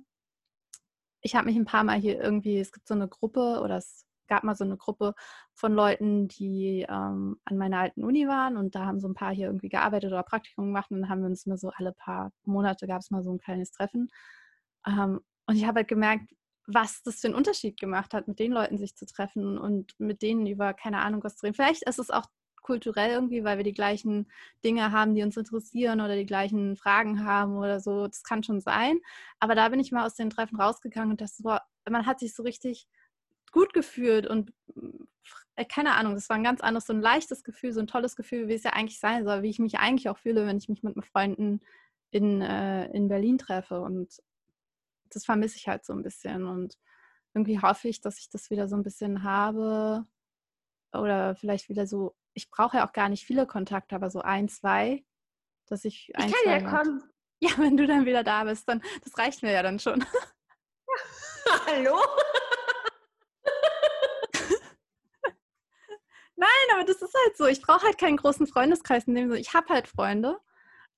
ich 1.23 1.35
habe 1.35 1.47
mich 1.47 1.57
ein 1.57 1.65
paar 1.65 1.85
Mal 1.85 1.99
hier 1.99 2.21
irgendwie, 2.21 2.59
es 2.59 2.73
gibt 2.73 2.87
so 2.87 2.95
eine 2.95 3.09
Gruppe 3.09 3.61
oder 3.63 3.77
es 3.77 4.07
gab 4.31 4.45
mal 4.45 4.55
so 4.57 4.65
eine 4.65 4.79
Gruppe 4.79 5.15
von 5.55 5.75
Leuten, 5.75 6.29
die 6.29 6.87
ähm, 6.89 7.39
an 7.45 7.59
meiner 7.59 7.81
alten 7.81 8.05
Uni 8.05 8.27
waren 8.27 8.57
und 8.57 8.75
da 8.75 8.87
haben 8.87 9.01
so 9.01 9.09
ein 9.09 9.15
paar 9.15 9.35
hier 9.35 9.49
irgendwie 9.49 9.69
gearbeitet 9.69 10.13
oder 10.13 10.23
Praktikum 10.23 10.67
gemacht 10.67 10.91
und 10.91 11.03
dann 11.03 11.11
haben 11.11 11.21
wir 11.21 11.29
uns 11.29 11.45
immer 11.45 11.59
so 11.59 11.71
alle 11.77 11.93
paar 11.93 12.33
Monate 12.45 12.87
gab 12.87 13.01
es 13.01 13.11
mal 13.11 13.23
so 13.23 13.33
ein 13.33 13.39
kleines 13.39 13.73
Treffen. 13.73 14.09
Ähm, 14.87 15.21
und 15.47 15.57
ich 15.57 15.67
habe 15.67 15.81
halt 15.81 15.89
gemerkt, 15.89 16.31
was 16.67 17.03
das 17.03 17.21
für 17.21 17.27
einen 17.27 17.37
Unterschied 17.37 17.79
gemacht 17.79 18.15
hat, 18.15 18.29
mit 18.29 18.39
den 18.39 18.53
Leuten 18.53 18.79
sich 18.79 18.95
zu 18.97 19.05
treffen 19.05 19.59
und 19.59 19.93
mit 19.99 20.23
denen 20.23 20.47
über 20.47 20.73
keine 20.75 21.01
Ahnung 21.01 21.25
was 21.25 21.37
zu 21.37 21.47
reden. 21.47 21.57
Vielleicht 21.57 21.83
ist 21.83 21.99
es 21.99 22.11
auch 22.11 22.27
kulturell 22.63 23.11
irgendwie, 23.11 23.43
weil 23.43 23.57
wir 23.57 23.65
die 23.65 23.73
gleichen 23.73 24.31
Dinge 24.65 24.93
haben, 24.93 25.15
die 25.15 25.23
uns 25.25 25.37
interessieren 25.37 26.01
oder 26.01 26.15
die 26.15 26.27
gleichen 26.27 26.77
Fragen 26.77 27.25
haben 27.25 27.57
oder 27.57 27.81
so. 27.81 28.07
Das 28.07 28.23
kann 28.23 28.45
schon 28.45 28.61
sein. 28.61 29.01
Aber 29.41 29.57
da 29.57 29.69
bin 29.71 29.81
ich 29.81 29.91
mal 29.91 30.07
aus 30.07 30.15
den 30.15 30.31
Treffen 30.31 30.61
rausgegangen 30.61 31.11
und 31.11 31.21
das 31.21 31.43
war, 31.43 31.67
man 31.89 32.07
hat 32.07 32.21
sich 32.21 32.35
so 32.35 32.45
richtig 32.45 32.87
gut 33.51 33.73
gefühlt 33.73 34.27
und 34.27 34.53
äh, 35.57 35.65
keine 35.65 35.95
Ahnung, 35.95 36.15
das 36.15 36.29
war 36.29 36.37
ein 36.37 36.45
ganz 36.45 36.61
anderes, 36.61 36.87
so 36.87 36.93
ein 36.93 37.01
leichtes 37.01 37.45
Gefühl, 37.45 37.73
so 37.73 37.81
ein 37.81 37.87
tolles 37.87 38.17
Gefühl, 38.17 38.49
wie 38.49 38.55
es 38.55 38.63
ja 38.63 38.73
eigentlich 38.73 39.01
sein 39.01 39.25
soll, 39.25 39.43
wie 39.43 39.51
ich 39.51 39.59
mich 39.59 39.79
eigentlich 39.79 40.09
auch 40.09 40.19
fühle, 40.19 40.47
wenn 40.47 40.59
ich 40.59 40.69
mich 40.69 40.83
mit 40.83 40.97
meinen 40.97 41.05
Freunden 41.05 41.61
in, 42.11 42.41
äh, 42.43 42.87
in 42.93 43.09
Berlin 43.09 43.39
treffe. 43.39 43.81
Und 43.81 44.23
das 45.11 45.25
vermisse 45.25 45.57
ich 45.57 45.69
halt 45.69 45.85
so 45.85 45.93
ein 45.93 46.03
bisschen. 46.03 46.47
Und 46.47 46.79
irgendwie 47.35 47.61
hoffe 47.61 47.89
ich, 47.89 48.01
dass 48.01 48.19
ich 48.19 48.31
das 48.31 48.51
wieder 48.51 48.69
so 48.69 48.77
ein 48.77 48.83
bisschen 48.83 49.23
habe 49.23 50.07
oder 50.93 51.37
vielleicht 51.37 51.69
wieder 51.69 51.87
so 51.87 52.15
ich 52.35 52.51
brauche 52.51 52.79
ja 52.79 52.89
auch 52.89 52.93
gar 52.93 53.09
nicht 53.09 53.25
viele 53.25 53.47
Kontakte, 53.47 53.95
aber 53.95 54.11
so 54.11 54.21
ein, 54.21 54.49
zwei, 54.49 55.05
dass 55.67 55.85
ich. 55.85 56.11
Ein, 56.15 56.29
ich 56.29 56.35
kann 56.35 56.63
ja 56.63 56.71
kommen. 56.71 57.05
Ja, 57.43 57.53
wenn 57.57 57.79
du 57.79 57.87
dann 57.87 58.05
wieder 58.05 58.23
da 58.23 58.45
bist, 58.45 58.69
dann 58.69 58.83
das 59.03 59.17
reicht 59.17 59.43
mir 59.43 59.51
ja 59.51 59.63
dann 59.63 59.79
schon. 59.79 60.05
Hallo? 61.67 61.99
Nein, 66.37 66.60
aber 66.75 66.85
das 66.85 67.03
ist 67.03 67.15
halt 67.25 67.37
so. 67.37 67.47
Ich 67.47 67.63
brauche 67.63 67.85
halt 67.85 67.99
keinen 67.99 68.17
großen 68.17 68.47
Freundeskreis 68.47 69.05
in 69.05 69.15
dem 69.15 69.29
Sinne. 69.29 69.41
Ich 69.41 69.55
habe 69.55 69.69
halt 69.69 69.89
Freunde. 69.89 70.39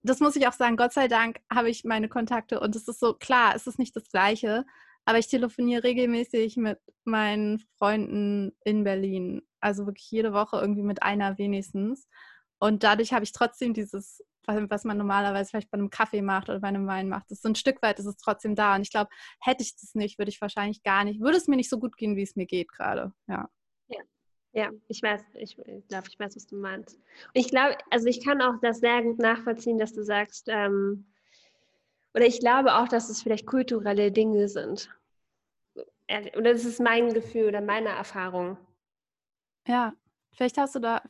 Das 0.02 0.20
muss 0.20 0.36
ich 0.36 0.46
auch 0.48 0.52
sagen. 0.52 0.76
Gott 0.76 0.92
sei 0.92 1.08
Dank 1.08 1.40
habe 1.52 1.70
ich 1.70 1.84
meine 1.84 2.08
Kontakte 2.08 2.60
und 2.60 2.74
es 2.76 2.88
ist 2.88 3.00
so 3.00 3.14
klar, 3.14 3.54
es 3.54 3.66
ist 3.66 3.78
nicht 3.78 3.94
das 3.96 4.08
Gleiche. 4.10 4.64
Aber 5.04 5.18
ich 5.18 5.28
telefoniere 5.28 5.84
regelmäßig 5.84 6.56
mit 6.56 6.78
meinen 7.04 7.58
Freunden 7.78 8.52
in 8.64 8.84
Berlin. 8.84 9.42
Also 9.60 9.86
wirklich 9.86 10.10
jede 10.10 10.32
Woche 10.32 10.58
irgendwie 10.60 10.82
mit 10.82 11.02
einer 11.02 11.38
wenigstens. 11.38 12.06
Und 12.60 12.84
dadurch 12.84 13.12
habe 13.12 13.24
ich 13.24 13.32
trotzdem 13.32 13.74
dieses, 13.74 14.22
was 14.46 14.84
man 14.84 14.96
normalerweise 14.96 15.50
vielleicht 15.50 15.70
bei 15.70 15.78
einem 15.78 15.90
Kaffee 15.90 16.22
macht 16.22 16.48
oder 16.48 16.60
bei 16.60 16.68
einem 16.68 16.86
Wein 16.86 17.08
macht. 17.08 17.24
Das 17.30 17.38
ist 17.38 17.42
so 17.42 17.48
ein 17.48 17.56
Stück 17.56 17.82
weit 17.82 17.98
ist 17.98 18.06
es 18.06 18.16
trotzdem 18.16 18.54
da. 18.54 18.76
Und 18.76 18.82
ich 18.82 18.90
glaube, 18.90 19.10
hätte 19.40 19.62
ich 19.62 19.74
das 19.76 19.94
nicht, 19.94 20.18
würde 20.18 20.30
ich 20.30 20.40
wahrscheinlich 20.40 20.82
gar 20.84 21.04
nicht, 21.04 21.20
würde 21.20 21.36
es 21.36 21.48
mir 21.48 21.56
nicht 21.56 21.70
so 21.70 21.80
gut 21.80 21.96
gehen, 21.96 22.16
wie 22.16 22.22
es 22.22 22.36
mir 22.36 22.46
geht 22.46 22.70
gerade. 22.70 23.12
Ja. 23.26 23.48
Ja. 24.52 24.70
Ich 24.88 25.02
weiß, 25.02 25.22
ich 25.34 25.56
glaube, 25.56 26.08
ich 26.08 26.18
weiß, 26.18 26.36
was 26.36 26.46
du 26.46 26.56
meinst. 26.56 26.96
Und 26.96 27.04
ich 27.34 27.48
glaube, 27.48 27.76
also 27.90 28.06
ich 28.06 28.24
kann 28.24 28.40
auch 28.40 28.60
das 28.60 28.80
sehr 28.80 29.02
gut 29.02 29.18
nachvollziehen, 29.18 29.78
dass 29.78 29.92
du 29.92 30.04
sagst, 30.04 30.48
ähm, 30.48 31.06
oder 32.14 32.26
ich 32.26 32.40
glaube 32.40 32.74
auch, 32.74 32.88
dass 32.88 33.08
es 33.08 33.22
vielleicht 33.22 33.46
kulturelle 33.46 34.12
Dinge 34.12 34.48
sind. 34.48 34.90
Oder 36.36 36.52
das 36.52 36.66
ist 36.66 36.80
mein 36.80 37.14
Gefühl 37.14 37.48
oder 37.48 37.62
meine 37.62 37.88
Erfahrung. 37.88 38.58
Ja, 39.66 39.94
vielleicht 40.32 40.58
hast 40.58 40.74
du 40.74 40.80
da, 40.80 41.02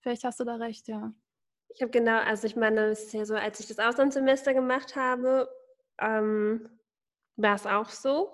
vielleicht 0.00 0.24
hast 0.24 0.40
du 0.40 0.44
da 0.44 0.54
recht, 0.56 0.88
ja. 0.88 1.12
Ich 1.74 1.82
habe 1.82 1.90
genau, 1.90 2.18
also 2.20 2.46
ich 2.46 2.56
meine, 2.56 2.86
es 2.86 3.04
ist 3.04 3.12
ja 3.12 3.26
so, 3.26 3.34
als 3.34 3.60
ich 3.60 3.66
das 3.66 3.78
Auslandssemester 3.78 4.54
gemacht 4.54 4.96
habe, 4.96 5.48
ähm, 6.00 6.68
war 7.36 7.54
es 7.54 7.66
auch 7.66 7.90
so. 7.90 8.32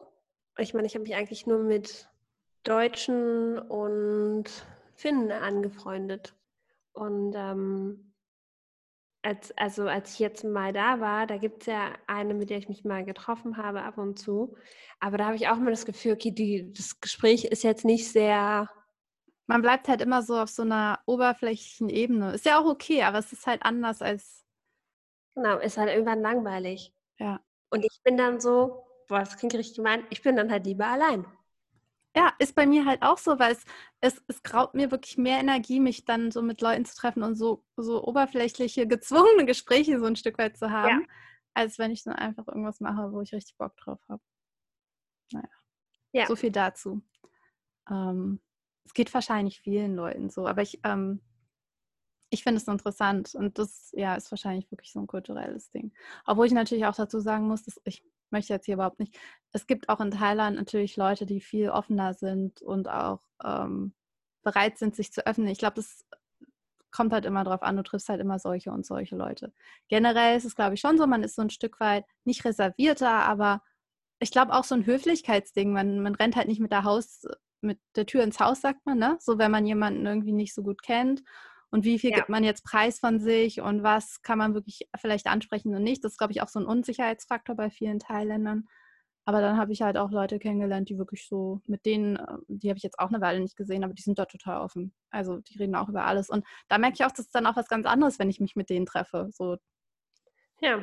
Ich 0.58 0.72
meine, 0.72 0.86
ich 0.86 0.94
habe 0.94 1.02
mich 1.02 1.16
eigentlich 1.16 1.46
nur 1.46 1.58
mit 1.58 2.08
Deutschen 2.64 3.58
und 3.58 4.44
Finnen 4.96 5.30
angefreundet. 5.30 6.34
Und 6.92 7.34
ähm, 7.36 8.14
als, 9.22 9.56
also 9.56 9.88
als 9.88 10.14
ich 10.14 10.18
jetzt 10.18 10.44
mal 10.44 10.72
da 10.72 11.00
war, 11.00 11.26
da 11.26 11.38
gibt 11.38 11.62
es 11.62 11.66
ja 11.66 11.92
eine, 12.06 12.34
mit 12.34 12.50
der 12.50 12.58
ich 12.58 12.68
mich 12.68 12.84
mal 12.84 13.04
getroffen 13.04 13.56
habe, 13.56 13.82
ab 13.82 13.98
und 13.98 14.18
zu. 14.18 14.56
Aber 15.00 15.16
da 15.18 15.26
habe 15.26 15.36
ich 15.36 15.48
auch 15.48 15.56
immer 15.56 15.70
das 15.70 15.86
Gefühl, 15.86 16.12
okay, 16.12 16.30
die, 16.30 16.72
das 16.72 17.00
Gespräch 17.00 17.44
ist 17.44 17.64
jetzt 17.64 17.84
nicht 17.84 18.10
sehr. 18.10 18.68
Man 19.46 19.62
bleibt 19.62 19.88
halt 19.88 20.00
immer 20.00 20.22
so 20.22 20.38
auf 20.38 20.50
so 20.50 20.62
einer 20.62 21.00
oberflächlichen 21.06 21.88
Ebene. 21.88 22.32
Ist 22.34 22.46
ja 22.46 22.60
auch 22.60 22.66
okay, 22.66 23.02
aber 23.02 23.18
es 23.18 23.32
ist 23.32 23.46
halt 23.46 23.62
anders 23.62 24.02
als. 24.02 24.44
Genau, 25.34 25.58
ist 25.58 25.78
halt 25.78 25.90
irgendwann 25.90 26.20
langweilig. 26.20 26.94
Ja. 27.18 27.40
Und 27.70 27.84
ich 27.84 28.00
bin 28.04 28.16
dann 28.16 28.40
so, 28.40 28.86
boah, 29.08 29.20
das 29.20 29.36
klingt 29.36 29.54
richtig 29.54 29.76
gemein, 29.76 30.04
ich 30.10 30.22
bin 30.22 30.36
dann 30.36 30.50
halt 30.50 30.66
lieber 30.66 30.86
allein. 30.86 31.26
Ja, 32.16 32.32
ist 32.38 32.54
bei 32.54 32.64
mir 32.64 32.84
halt 32.86 33.02
auch 33.02 33.18
so, 33.18 33.38
weil 33.40 33.52
es, 33.52 33.64
es, 34.00 34.22
es 34.28 34.42
graut 34.44 34.74
mir 34.74 34.90
wirklich 34.92 35.18
mehr 35.18 35.38
Energie, 35.38 35.80
mich 35.80 36.04
dann 36.04 36.30
so 36.30 36.42
mit 36.42 36.60
Leuten 36.60 36.84
zu 36.84 36.94
treffen 36.94 37.24
und 37.24 37.34
so, 37.34 37.64
so 37.76 38.04
oberflächliche, 38.04 38.86
gezwungene 38.88 39.46
Gespräche 39.46 39.98
so 39.98 40.06
ein 40.06 40.16
Stück 40.16 40.38
weit 40.38 40.56
zu 40.56 40.70
haben, 40.70 41.00
ja. 41.00 41.06
als 41.54 41.78
wenn 41.78 41.90
ich 41.90 42.04
dann 42.04 42.14
einfach 42.14 42.46
irgendwas 42.46 42.80
mache, 42.80 43.12
wo 43.12 43.20
ich 43.20 43.32
richtig 43.32 43.56
Bock 43.56 43.76
drauf 43.76 44.00
habe. 44.08 44.22
Naja. 45.32 45.48
Ja. 46.12 46.26
So 46.26 46.36
viel 46.36 46.52
dazu. 46.52 47.02
Ähm, 47.90 48.40
es 48.84 48.94
geht 48.94 49.12
wahrscheinlich 49.12 49.60
vielen 49.60 49.96
Leuten 49.96 50.30
so, 50.30 50.46
aber 50.46 50.62
ich, 50.62 50.80
ähm, 50.84 51.20
ich 52.30 52.44
finde 52.44 52.58
es 52.58 52.68
interessant 52.68 53.34
und 53.34 53.58
das 53.58 53.90
ja 53.92 54.14
ist 54.14 54.30
wahrscheinlich 54.30 54.70
wirklich 54.70 54.92
so 54.92 55.00
ein 55.00 55.06
kulturelles 55.08 55.70
Ding. 55.70 55.92
Obwohl 56.26 56.46
ich 56.46 56.52
natürlich 56.52 56.86
auch 56.86 56.94
dazu 56.94 57.18
sagen 57.18 57.48
muss, 57.48 57.64
dass 57.64 57.80
ich 57.84 58.04
möchte 58.34 58.52
jetzt 58.52 58.66
hier 58.66 58.74
überhaupt 58.74 59.00
nicht. 59.00 59.18
Es 59.52 59.66
gibt 59.66 59.88
auch 59.88 60.00
in 60.00 60.10
Thailand 60.10 60.56
natürlich 60.56 60.96
Leute, 60.96 61.24
die 61.24 61.40
viel 61.40 61.70
offener 61.70 62.12
sind 62.12 62.60
und 62.60 62.88
auch 62.88 63.20
ähm, 63.42 63.94
bereit 64.42 64.76
sind, 64.76 64.94
sich 64.94 65.12
zu 65.12 65.26
öffnen. 65.26 65.48
Ich 65.48 65.58
glaube, 65.58 65.76
das 65.76 66.04
kommt 66.90 67.12
halt 67.12 67.24
immer 67.24 67.44
darauf 67.44 67.62
an, 67.62 67.76
du 67.76 67.82
triffst 67.82 68.08
halt 68.08 68.20
immer 68.20 68.38
solche 68.38 68.70
und 68.70 68.84
solche 68.84 69.16
Leute. 69.16 69.52
Generell 69.88 70.36
ist 70.36 70.44
es, 70.44 70.54
glaube 70.54 70.74
ich, 70.74 70.80
schon 70.80 70.98
so, 70.98 71.06
man 71.06 71.22
ist 71.22 71.36
so 71.36 71.42
ein 71.42 71.50
Stück 71.50 71.80
weit 71.80 72.04
nicht 72.24 72.44
reservierter, 72.44 73.10
aber 73.10 73.62
ich 74.20 74.30
glaube 74.30 74.52
auch 74.52 74.64
so 74.64 74.74
ein 74.74 74.86
Höflichkeitsding. 74.86 75.72
Man, 75.72 76.00
man 76.00 76.14
rennt 76.14 76.36
halt 76.36 76.48
nicht 76.48 76.60
mit 76.60 76.72
der 76.72 76.84
Haus, 76.84 77.26
mit 77.60 77.80
der 77.96 78.06
Tür 78.06 78.22
ins 78.22 78.40
Haus, 78.40 78.60
sagt 78.60 78.84
man, 78.86 78.98
ne? 78.98 79.16
So 79.20 79.38
wenn 79.38 79.50
man 79.50 79.66
jemanden 79.66 80.06
irgendwie 80.06 80.32
nicht 80.32 80.54
so 80.54 80.62
gut 80.62 80.82
kennt 80.82 81.22
und 81.74 81.84
wie 81.84 81.98
viel 81.98 82.10
ja. 82.10 82.18
gibt 82.18 82.28
man 82.28 82.44
jetzt 82.44 82.64
Preis 82.64 83.00
von 83.00 83.18
sich 83.18 83.60
und 83.60 83.82
was 83.82 84.22
kann 84.22 84.38
man 84.38 84.54
wirklich 84.54 84.88
vielleicht 84.96 85.26
ansprechen 85.26 85.74
und 85.74 85.82
nicht. 85.82 86.04
Das 86.04 86.12
ist, 86.12 86.18
glaube 86.18 86.32
ich, 86.32 86.40
auch 86.40 86.46
so 86.46 86.60
ein 86.60 86.66
Unsicherheitsfaktor 86.66 87.56
bei 87.56 87.68
vielen 87.68 87.98
Thailändern. 87.98 88.68
Aber 89.24 89.40
dann 89.40 89.56
habe 89.56 89.72
ich 89.72 89.82
halt 89.82 89.96
auch 89.96 90.12
Leute 90.12 90.38
kennengelernt, 90.38 90.88
die 90.88 90.98
wirklich 90.98 91.26
so, 91.26 91.62
mit 91.66 91.84
denen, 91.84 92.14
äh, 92.14 92.36
die 92.46 92.68
habe 92.68 92.76
ich 92.76 92.84
jetzt 92.84 93.00
auch 93.00 93.08
eine 93.08 93.20
Weile 93.20 93.40
nicht 93.40 93.56
gesehen, 93.56 93.82
aber 93.82 93.92
die 93.92 94.02
sind 94.02 94.20
dort 94.20 94.30
total 94.30 94.60
offen. 94.60 94.94
Also 95.10 95.38
die 95.38 95.58
reden 95.58 95.74
auch 95.74 95.88
über 95.88 96.04
alles. 96.04 96.30
Und 96.30 96.46
da 96.68 96.78
merke 96.78 96.94
ich 96.94 97.04
auch, 97.04 97.10
das 97.10 97.26
ist 97.26 97.34
dann 97.34 97.46
auch 97.46 97.56
was 97.56 97.66
ganz 97.66 97.86
anderes, 97.86 98.20
wenn 98.20 98.30
ich 98.30 98.38
mich 98.38 98.54
mit 98.54 98.70
denen 98.70 98.86
treffe. 98.86 99.30
So. 99.32 99.56
Ja. 100.60 100.78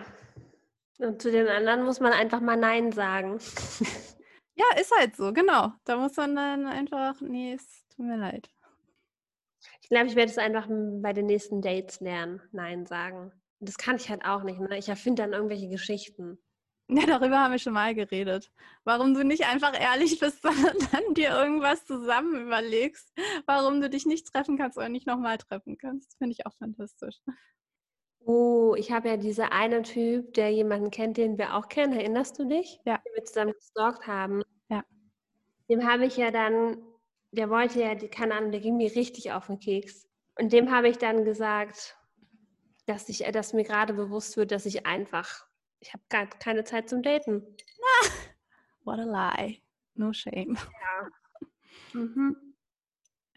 Und 1.00 1.22
zu 1.22 1.32
den 1.32 1.48
anderen 1.48 1.86
muss 1.86 2.02
man 2.02 2.12
einfach 2.12 2.42
mal 2.42 2.58
Nein 2.58 2.92
sagen. 2.92 3.40
ja, 4.56 4.66
ist 4.78 4.92
halt 5.00 5.16
so, 5.16 5.32
genau. 5.32 5.72
Da 5.86 5.96
muss 5.96 6.18
man 6.18 6.36
dann 6.36 6.66
einfach, 6.66 7.22
nee, 7.22 7.54
es 7.54 7.86
tut 7.96 8.06
mir 8.08 8.18
leid. 8.18 8.50
Ich 9.82 9.90
glaube, 9.90 10.08
ich 10.08 10.16
werde 10.16 10.32
es 10.32 10.38
einfach 10.38 10.68
bei 10.70 11.14
den 11.14 11.26
nächsten 11.26 11.62
Dates 11.62 12.00
lernen, 12.00 12.42
Nein 12.52 12.86
sagen. 12.86 13.32
Das 13.60 13.78
kann 13.78 13.96
ich 13.96 14.10
halt 14.10 14.26
auch 14.26 14.44
nicht. 14.44 14.60
Ne? 14.60 14.78
Ich 14.78 14.90
erfinde 14.90 15.22
dann 15.22 15.34
irgendwelche 15.34 15.70
Geschichten. 15.70 16.40
Ja, 16.94 17.06
darüber 17.06 17.40
haben 17.40 17.52
wir 17.52 17.60
schon 17.60 17.72
mal 17.72 17.96
geredet. 17.96 18.52
Warum 18.84 19.14
du 19.14 19.24
nicht 19.24 19.46
einfach 19.46 19.80
ehrlich 19.80 20.20
bist, 20.20 20.42
sondern 20.42 20.76
dann 20.92 21.14
dir 21.14 21.30
irgendwas 21.30 21.86
zusammen 21.86 22.42
überlegst, 22.42 23.14
warum 23.46 23.80
du 23.80 23.90
dich 23.90 24.06
nicht 24.06 24.28
treffen 24.28 24.58
kannst 24.58 24.78
oder 24.78 24.90
nicht 24.90 25.08
nochmal 25.08 25.38
treffen 25.38 25.78
kannst. 25.78 26.18
Finde 26.18 26.34
ich 26.34 26.46
auch 26.46 26.54
fantastisch. 26.58 27.16
Oh, 28.24 28.76
ich 28.78 28.92
habe 28.92 29.10
ja 29.10 29.18
diese 29.18 29.52
eine 29.52 29.82
Typ, 29.82 30.34
der 30.34 30.52
jemanden 30.52 30.92
kennt, 30.92 31.18
den 31.18 31.38
wir 31.38 31.56
auch 31.56 31.70
kennen. 31.70 31.94
Erinnerst 31.94 32.38
du 32.38 32.46
dich? 32.46 32.80
Ja. 32.86 32.98
Den 32.98 33.16
wir 33.16 33.24
zusammen 33.24 33.54
gestalkt 33.54 34.06
haben. 34.06 34.44
Ja. 34.70 34.84
Dem 35.70 35.88
habe 35.90 36.06
ich 36.06 36.18
ja 36.18 36.30
dann, 36.30 36.78
der 37.32 37.50
wollte 37.50 37.82
ja, 37.82 37.96
die, 37.96 38.10
keine 38.10 38.36
Ahnung, 38.36 38.52
der 38.52 38.62
ging 38.62 38.78
mir 38.78 38.94
richtig 38.96 39.32
auf 39.32 39.48
den 39.48 39.60
Keks. 39.60 40.08
Und 40.38 40.54
dem 40.54 40.72
habe 40.72 40.90
ich 40.90 40.98
dann 40.98 41.24
gesagt, 41.24 41.98
dass 42.86 43.10
ich, 43.10 43.20
dass 43.20 43.54
mir 43.54 43.64
gerade 43.64 43.94
bewusst 43.94 44.38
wird, 44.38 44.52
dass 44.52 44.66
ich 44.66 44.86
einfach, 44.86 45.46
ich 45.80 45.94
habe 45.94 46.04
gar 46.10 46.28
keine 46.28 46.64
Zeit 46.64 46.90
zum 46.90 47.04
Daten. 47.04 47.56
What 48.84 49.00
a 49.00 49.04
lie. 49.38 49.62
No 49.94 50.12
shame. 50.14 50.56
Ja. 50.56 52.00
Mhm. 52.00 52.51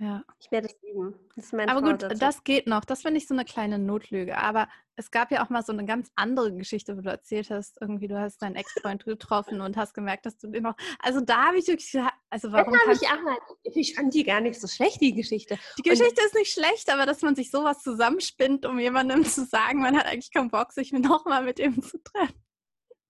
Ja. 0.01 0.25
Ich 0.41 0.51
werde 0.51 0.69
es 0.69 0.77
üben. 0.83 1.15
Das 1.37 1.47
ist 1.47 1.53
mein 1.53 1.69
Aber 1.69 1.81
gut, 1.81 2.01
Vorsatz. 2.01 2.19
das 2.19 2.43
geht 2.43 2.67
noch. 2.67 2.85
Das 2.85 3.03
finde 3.03 3.19
ich 3.19 3.29
so 3.29 3.35
eine 3.35 3.45
kleine 3.45 3.79
Notlüge. 3.79 4.37
Aber 4.37 4.69
es 4.97 5.13
gab 5.13 5.31
ja 5.31 5.45
auch 5.45 5.51
mal 5.51 5.63
so 5.63 5.73
eine 5.73 5.85
ganz 5.85 6.11
andere 6.17 6.53
Geschichte, 6.53 6.97
wo 6.97 7.01
du 7.01 7.11
erzählt 7.11 7.51
hast, 7.51 7.81
irgendwie 7.81 8.09
du 8.09 8.19
hast 8.19 8.43
deinen 8.43 8.57
Ex-Freund 8.57 9.05
getroffen 9.05 9.61
und 9.61 9.77
hast 9.77 9.95
gemerkt, 9.95 10.27
dass 10.27 10.37
du 10.37 10.49
den 10.49 10.65
noch. 10.65 10.77
Also 10.99 11.21
da 11.21 11.47
habe 11.47 11.59
ich 11.59 11.69
wirklich, 11.69 11.97
also 12.29 12.51
warum 12.51 12.75
das 12.87 13.03
ich 13.03 13.09
auch 13.09 13.23
mal. 13.23 13.37
Ich 13.63 13.95
fand 13.95 14.13
die 14.15 14.25
gar 14.25 14.41
nicht 14.41 14.61
so 14.61 14.67
schlecht, 14.67 15.01
die 15.01 15.15
Geschichte. 15.15 15.59
die 15.79 15.83
Geschichte 15.83 16.25
ist 16.25 16.35
nicht 16.35 16.53
schlecht, 16.53 16.91
aber 16.93 17.07
dass 17.07 17.23
man 17.23 17.37
sich 17.37 17.53
sowas 17.53 17.83
zusammenspinnt, 17.83 18.67
um 18.67 18.81
jemandem 18.81 19.25
zu 19.25 19.45
sagen, 19.45 19.81
man 19.81 19.97
hat 19.97 20.07
eigentlich 20.07 20.33
keinen 20.33 20.51
Bock, 20.51 20.73
sich 20.73 20.93
nochmal 20.93 21.45
mit 21.45 21.61
ihm 21.61 21.81
zu 21.81 22.03
treffen. 22.03 22.43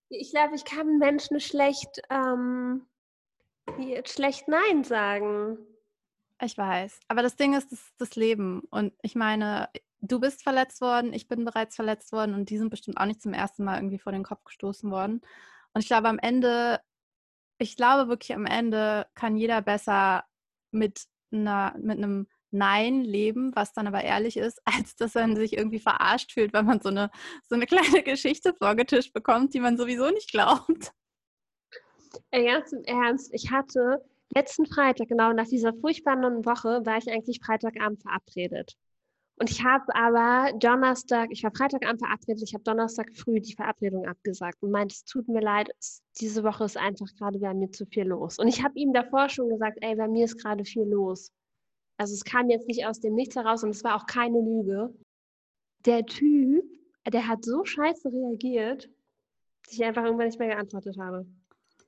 Ich 0.09 0.31
glaube, 0.31 0.55
ich 0.55 0.65
kann 0.65 0.99
Menschen 0.99 1.39
schlecht, 1.39 1.99
ähm, 2.11 2.85
schlecht 4.05 4.47
Nein 4.47 4.83
sagen. 4.83 5.57
Ich 6.45 6.59
weiß. 6.59 6.99
Aber 7.07 7.23
das 7.23 7.35
Ding 7.35 7.55
ist, 7.55 7.71
das 7.71 7.79
ist 7.79 7.95
das 7.97 8.15
Leben. 8.15 8.61
Und 8.69 8.93
ich 9.01 9.15
meine, 9.15 9.67
du 9.99 10.19
bist 10.19 10.43
verletzt 10.43 10.79
worden, 10.79 11.11
ich 11.11 11.27
bin 11.27 11.43
bereits 11.43 11.75
verletzt 11.75 12.11
worden 12.11 12.35
und 12.35 12.51
die 12.51 12.59
sind 12.59 12.69
bestimmt 12.69 12.97
auch 12.97 13.05
nicht 13.07 13.21
zum 13.21 13.33
ersten 13.33 13.63
Mal 13.63 13.77
irgendwie 13.77 13.97
vor 13.97 14.11
den 14.11 14.23
Kopf 14.23 14.43
gestoßen 14.43 14.91
worden. 14.91 15.21
Und 15.73 15.81
ich 15.81 15.87
glaube, 15.87 16.07
am 16.07 16.19
Ende, 16.19 16.81
ich 17.57 17.75
glaube 17.75 18.09
wirklich, 18.09 18.35
am 18.35 18.45
Ende 18.45 19.07
kann 19.15 19.37
jeder 19.37 19.63
besser 19.63 20.23
mit, 20.69 21.05
einer, 21.31 21.75
mit 21.79 21.97
einem 21.97 22.27
Nein 22.51 23.01
leben, 23.01 23.55
was 23.55 23.73
dann 23.73 23.87
aber 23.87 24.03
ehrlich 24.03 24.37
ist, 24.37 24.61
als 24.65 24.95
dass 24.95 25.15
man 25.15 25.35
sich 25.35 25.57
irgendwie 25.57 25.79
verarscht 25.79 26.31
fühlt, 26.31 26.53
weil 26.53 26.63
man 26.63 26.79
so 26.79 26.89
eine, 26.89 27.09
so 27.49 27.55
eine 27.55 27.65
kleine 27.65 28.03
Geschichte 28.03 28.53
vorgetischt 28.53 29.13
bekommt, 29.13 29.55
die 29.55 29.59
man 29.59 29.77
sowieso 29.77 30.11
nicht 30.11 30.29
glaubt. 30.29 30.91
Ganz 32.31 32.71
im 32.71 32.83
Ernst, 32.83 33.33
ich 33.33 33.51
hatte 33.51 34.05
letzten 34.35 34.65
Freitag, 34.65 35.07
genau 35.07 35.33
nach 35.33 35.47
dieser 35.47 35.73
furchtbaren 35.73 36.45
Woche, 36.45 36.85
war 36.85 36.97
ich 36.97 37.09
eigentlich 37.09 37.39
Freitagabend 37.43 38.01
verabredet. 38.01 38.75
Und 39.37 39.49
ich 39.49 39.63
habe 39.65 39.93
aber 39.93 40.57
Donnerstag, 40.57 41.29
ich 41.31 41.43
war 41.43 41.51
Freitagabend 41.51 41.99
verabredet, 41.99 42.41
ich 42.43 42.53
habe 42.53 42.63
Donnerstag 42.63 43.13
früh 43.13 43.41
die 43.41 43.55
Verabredung 43.55 44.05
abgesagt 44.05 44.61
und 44.61 44.71
meinte, 44.71 44.93
es 44.93 45.03
tut 45.03 45.27
mir 45.27 45.41
leid, 45.41 45.69
es, 45.77 46.01
diese 46.19 46.43
Woche 46.43 46.63
ist 46.63 46.77
einfach 46.77 47.07
gerade 47.17 47.39
bei 47.39 47.53
mir 47.53 47.69
zu 47.71 47.85
viel 47.85 48.05
los. 48.05 48.39
Und 48.39 48.47
ich 48.47 48.63
habe 48.63 48.79
ihm 48.79 48.93
davor 48.93 49.27
schon 49.27 49.49
gesagt, 49.49 49.79
ey, 49.81 49.95
bei 49.95 50.07
mir 50.07 50.25
ist 50.25 50.41
gerade 50.41 50.63
viel 50.63 50.83
los. 50.83 51.31
Also 51.97 52.13
es 52.13 52.23
kam 52.23 52.49
jetzt 52.49 52.67
nicht 52.67 52.85
aus 52.85 53.01
dem 53.01 53.15
Nichts 53.15 53.35
heraus 53.35 53.63
und 53.63 53.71
es 53.71 53.83
war 53.83 53.95
auch 53.95 54.05
keine 54.05 54.39
Lüge. 54.39 54.93
Der 55.85 56.05
Typ, 56.05 56.63
der 57.05 57.27
hat 57.27 57.43
so 57.43 57.65
scheiße 57.65 58.11
reagiert, 58.11 58.89
dass 59.65 59.73
ich 59.73 59.83
einfach 59.83 60.03
irgendwann 60.03 60.27
nicht 60.27 60.39
mehr 60.39 60.49
geantwortet 60.49 60.97
habe. 60.97 61.25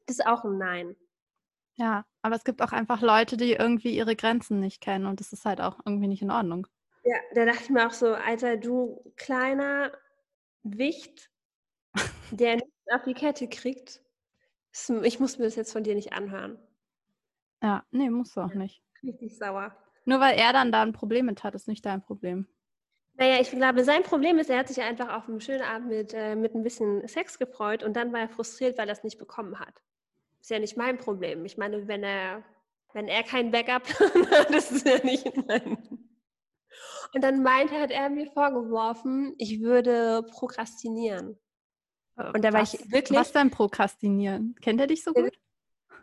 Das 0.05 0.19
ist 0.19 0.25
auch 0.25 0.43
ein 0.43 0.57
Nein. 0.57 0.95
Ja, 1.77 2.05
aber 2.21 2.35
es 2.35 2.43
gibt 2.43 2.61
auch 2.61 2.71
einfach 2.71 3.01
Leute, 3.01 3.37
die 3.37 3.53
irgendwie 3.53 3.95
ihre 3.95 4.15
Grenzen 4.15 4.59
nicht 4.59 4.81
kennen 4.81 5.05
und 5.05 5.19
das 5.19 5.31
ist 5.31 5.45
halt 5.45 5.61
auch 5.61 5.79
irgendwie 5.85 6.07
nicht 6.07 6.21
in 6.21 6.31
Ordnung. 6.31 6.67
Ja, 7.03 7.17
da 7.35 7.45
dachte 7.45 7.63
ich 7.63 7.69
mir 7.69 7.87
auch 7.87 7.93
so, 7.93 8.13
Alter, 8.13 8.57
du 8.57 9.13
kleiner 9.15 9.91
Wicht, 10.63 11.29
der 12.31 12.55
nichts 12.55 12.71
auf 12.91 13.03
die 13.03 13.13
Kette 13.13 13.47
kriegt. 13.47 14.01
Ich 15.03 15.19
muss 15.19 15.37
mir 15.37 15.45
das 15.45 15.55
jetzt 15.55 15.71
von 15.71 15.83
dir 15.83 15.95
nicht 15.95 16.13
anhören. 16.13 16.59
Ja, 17.63 17.83
nee, 17.91 18.09
musst 18.09 18.35
du 18.35 18.41
auch 18.41 18.53
nicht. 18.53 18.83
Richtig 19.03 19.37
sauer. 19.37 19.75
Nur 20.05 20.19
weil 20.19 20.37
er 20.37 20.53
dann 20.53 20.71
da 20.71 20.81
ein 20.81 20.93
Problem 20.93 21.27
mit 21.27 21.43
hat, 21.43 21.55
ist 21.55 21.67
nicht 21.67 21.85
dein 21.85 22.01
Problem. 22.01 22.47
Naja, 23.15 23.41
ich 23.41 23.49
glaube, 23.49 23.83
sein 23.83 24.03
Problem 24.03 24.37
ist, 24.37 24.49
er 24.49 24.59
hat 24.59 24.67
sich 24.67 24.81
einfach 24.81 25.15
auf 25.15 25.27
einen 25.27 25.41
schönen 25.41 25.63
Abend 25.63 25.89
mit, 25.89 26.13
äh, 26.13 26.35
mit 26.35 26.53
ein 26.53 26.63
bisschen 26.63 27.07
Sex 27.07 27.39
gefreut 27.39 27.83
und 27.83 27.95
dann 27.95 28.13
war 28.13 28.19
er 28.21 28.29
frustriert, 28.29 28.77
weil 28.77 28.87
er 28.87 28.93
es 28.93 29.03
nicht 29.03 29.17
bekommen 29.17 29.59
hat. 29.59 29.81
Ist 30.47 30.51
ja 30.51 30.59
nicht 30.59 30.77
mein 30.77 30.97
Problem. 30.97 31.43
Ich 31.43 31.57
meine, 31.57 31.89
wenn 31.89 32.03
er, 32.03 32.41
wenn 32.93 33.09
er 33.09 33.23
kein 33.23 33.51
Backup 33.51 33.83
hat, 34.31 34.49
das 34.49 34.71
ist 34.71 34.87
ja 34.87 35.03
nicht 35.03 35.25
mein. 35.45 35.75
Und 37.13 37.21
dann 37.21 37.43
meinte, 37.43 37.77
hat 37.77 37.91
er 37.91 38.09
mir 38.09 38.31
vorgeworfen, 38.31 39.35
ich 39.39 39.59
würde 39.61 40.23
prokrastinieren. 40.31 41.37
Äh, 42.15 42.31
Und 42.33 42.45
da 42.45 42.53
war 42.53 42.61
was, 42.61 42.75
ich 42.75 42.89
wirklich- 42.89 43.19
Was 43.19 43.33
denn 43.33 43.51
Prokrastinieren? 43.51 44.55
Kennt 44.61 44.79
er 44.79 44.87
dich 44.87 45.03
so 45.03 45.11
gut? 45.11 45.37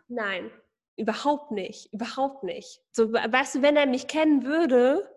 Nein, 0.09 0.51
überhaupt 0.95 1.49
nicht, 1.49 1.91
überhaupt 1.91 2.43
nicht. 2.43 2.83
So, 2.91 3.11
weißt 3.13 3.55
du, 3.55 3.61
wenn 3.63 3.75
er 3.75 3.87
mich 3.87 4.07
kennen 4.07 4.43
würde, 4.43 5.11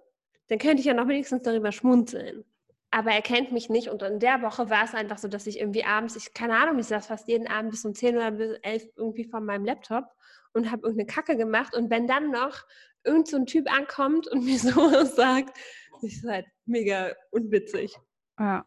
dann 0.46 0.58
könnte 0.58 0.80
ich 0.80 0.86
ja 0.86 0.94
noch 0.94 1.06
wenigstens 1.06 1.42
darüber 1.42 1.70
schmunzeln. 1.70 2.46
Aber 2.90 3.11
er 3.11 3.22
kennt 3.22 3.53
mich 3.53 3.68
nicht 3.68 3.88
und 3.88 4.03
in 4.03 4.18
der 4.18 4.40
Woche 4.40 4.70
war 4.70 4.85
es 4.85 4.94
einfach 4.94 5.18
so, 5.18 5.29
dass 5.29 5.46
ich 5.46 5.61
irgendwie 5.61 5.85
abends, 5.85 6.16
ich 6.16 6.33
keine 6.33 6.57
Ahnung, 6.57 6.79
ich 6.79 6.87
saß 6.87 7.07
fast 7.07 7.29
jeden 7.29 7.46
Abend 7.46 7.70
bis 7.70 7.85
um 7.85 7.94
10 7.94 8.16
oder 8.16 8.31
bis 8.31 8.59
11 8.62 8.88
irgendwie 8.96 9.24
vor 9.24 9.40
meinem 9.40 9.66
Laptop 9.66 10.07
und 10.55 10.70
habe 10.70 10.87
irgendeine 10.87 11.07
Kacke 11.07 11.37
gemacht 11.37 11.77
und 11.77 11.90
wenn 11.90 12.07
dann 12.07 12.31
noch 12.31 12.64
irgend 13.05 13.29
so 13.29 13.37
ein 13.37 13.46
Typ 13.46 13.70
ankommt 13.70 14.27
und 14.29 14.42
mir 14.44 14.59
sowas 14.59 15.16
sagt, 15.16 15.59
ist 16.03 16.24
halt 16.27 16.46
mega 16.66 17.12
unwitzig. 17.31 17.96
Ja. 18.38 18.64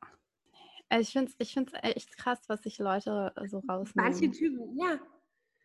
Also 0.90 1.02
ich 1.02 1.12
finde 1.12 1.32
es 1.32 1.48
ich 1.48 1.54
find's 1.54 1.74
echt 1.82 2.18
krass, 2.18 2.40
was 2.48 2.62
sich 2.64 2.78
Leute 2.78 3.32
äh, 3.38 3.48
so 3.48 3.62
Manche 3.66 3.90
rausnehmen. 3.96 4.34
Typen, 4.34 4.78
ja, 4.78 5.00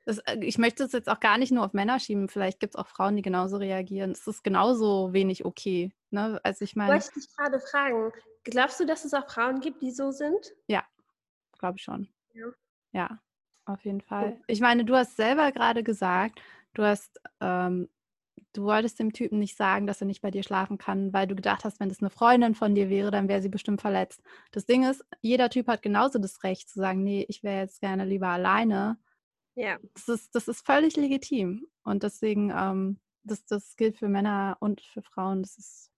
Das, 0.04 0.18
äh, 0.18 0.38
ich 0.40 0.56
möchte 0.56 0.84
es 0.84 0.92
jetzt 0.92 1.08
auch 1.08 1.18
gar 1.18 1.36
nicht 1.36 1.50
nur 1.50 1.64
auf 1.64 1.72
Männer 1.72 1.98
schieben. 1.98 2.28
Vielleicht 2.28 2.60
gibt 2.60 2.74
es 2.74 2.76
auch 2.78 2.86
Frauen, 2.86 3.16
die 3.16 3.22
genauso 3.22 3.56
reagieren. 3.56 4.12
Es 4.12 4.26
ist 4.26 4.44
genauso 4.44 5.12
wenig 5.12 5.44
okay. 5.44 5.92
Ne? 6.10 6.40
Also 6.44 6.64
ich 6.64 6.76
meine, 6.76 6.92
wollte 6.92 7.06
ich 7.08 7.24
dich 7.24 7.36
gerade 7.36 7.58
fragen, 7.58 8.12
glaubst 8.50 8.80
du, 8.80 8.86
dass 8.86 9.04
es 9.04 9.14
auch 9.14 9.28
Frauen 9.28 9.60
gibt, 9.60 9.82
die 9.82 9.90
so 9.90 10.10
sind? 10.10 10.54
glaube 11.58 11.76
ich 11.78 11.84
schon. 11.84 12.08
Ja. 12.34 12.46
Ja, 12.92 13.18
auf 13.66 13.84
jeden 13.84 14.00
Fall. 14.00 14.40
Ich 14.46 14.60
meine, 14.60 14.84
du 14.84 14.94
hast 14.94 15.16
selber 15.16 15.52
gerade 15.52 15.82
gesagt, 15.82 16.40
du 16.74 16.82
hast, 16.82 17.20
ähm, 17.40 17.88
du 18.52 18.64
wolltest 18.64 18.98
dem 18.98 19.12
Typen 19.12 19.38
nicht 19.38 19.56
sagen, 19.56 19.86
dass 19.86 20.00
er 20.00 20.06
nicht 20.06 20.22
bei 20.22 20.30
dir 20.30 20.42
schlafen 20.42 20.78
kann, 20.78 21.12
weil 21.12 21.26
du 21.26 21.34
gedacht 21.34 21.64
hast, 21.64 21.80
wenn 21.80 21.88
das 21.88 22.00
eine 22.00 22.10
Freundin 22.10 22.54
von 22.54 22.74
dir 22.74 22.88
wäre, 22.88 23.10
dann 23.10 23.28
wäre 23.28 23.42
sie 23.42 23.48
bestimmt 23.48 23.80
verletzt. 23.80 24.22
Das 24.52 24.64
Ding 24.64 24.84
ist, 24.84 25.04
jeder 25.20 25.50
Typ 25.50 25.68
hat 25.68 25.82
genauso 25.82 26.18
das 26.18 26.42
Recht 26.42 26.68
zu 26.68 26.78
sagen, 26.78 27.02
nee, 27.02 27.26
ich 27.28 27.42
wäre 27.42 27.60
jetzt 27.60 27.80
gerne 27.80 28.04
lieber 28.04 28.28
alleine. 28.28 28.98
Ja. 29.54 29.78
Das 29.94 30.08
ist, 30.08 30.34
das 30.34 30.48
ist 30.48 30.64
völlig 30.64 30.96
legitim. 30.96 31.66
Und 31.82 32.02
deswegen, 32.02 32.50
ähm, 32.50 33.00
das, 33.24 33.44
das 33.44 33.76
gilt 33.76 33.96
für 33.96 34.08
Männer 34.08 34.56
und 34.60 34.80
für 34.80 35.02
Frauen. 35.02 35.42
Das 35.42 35.58
ist, 35.58 35.90
ja, 35.90 35.95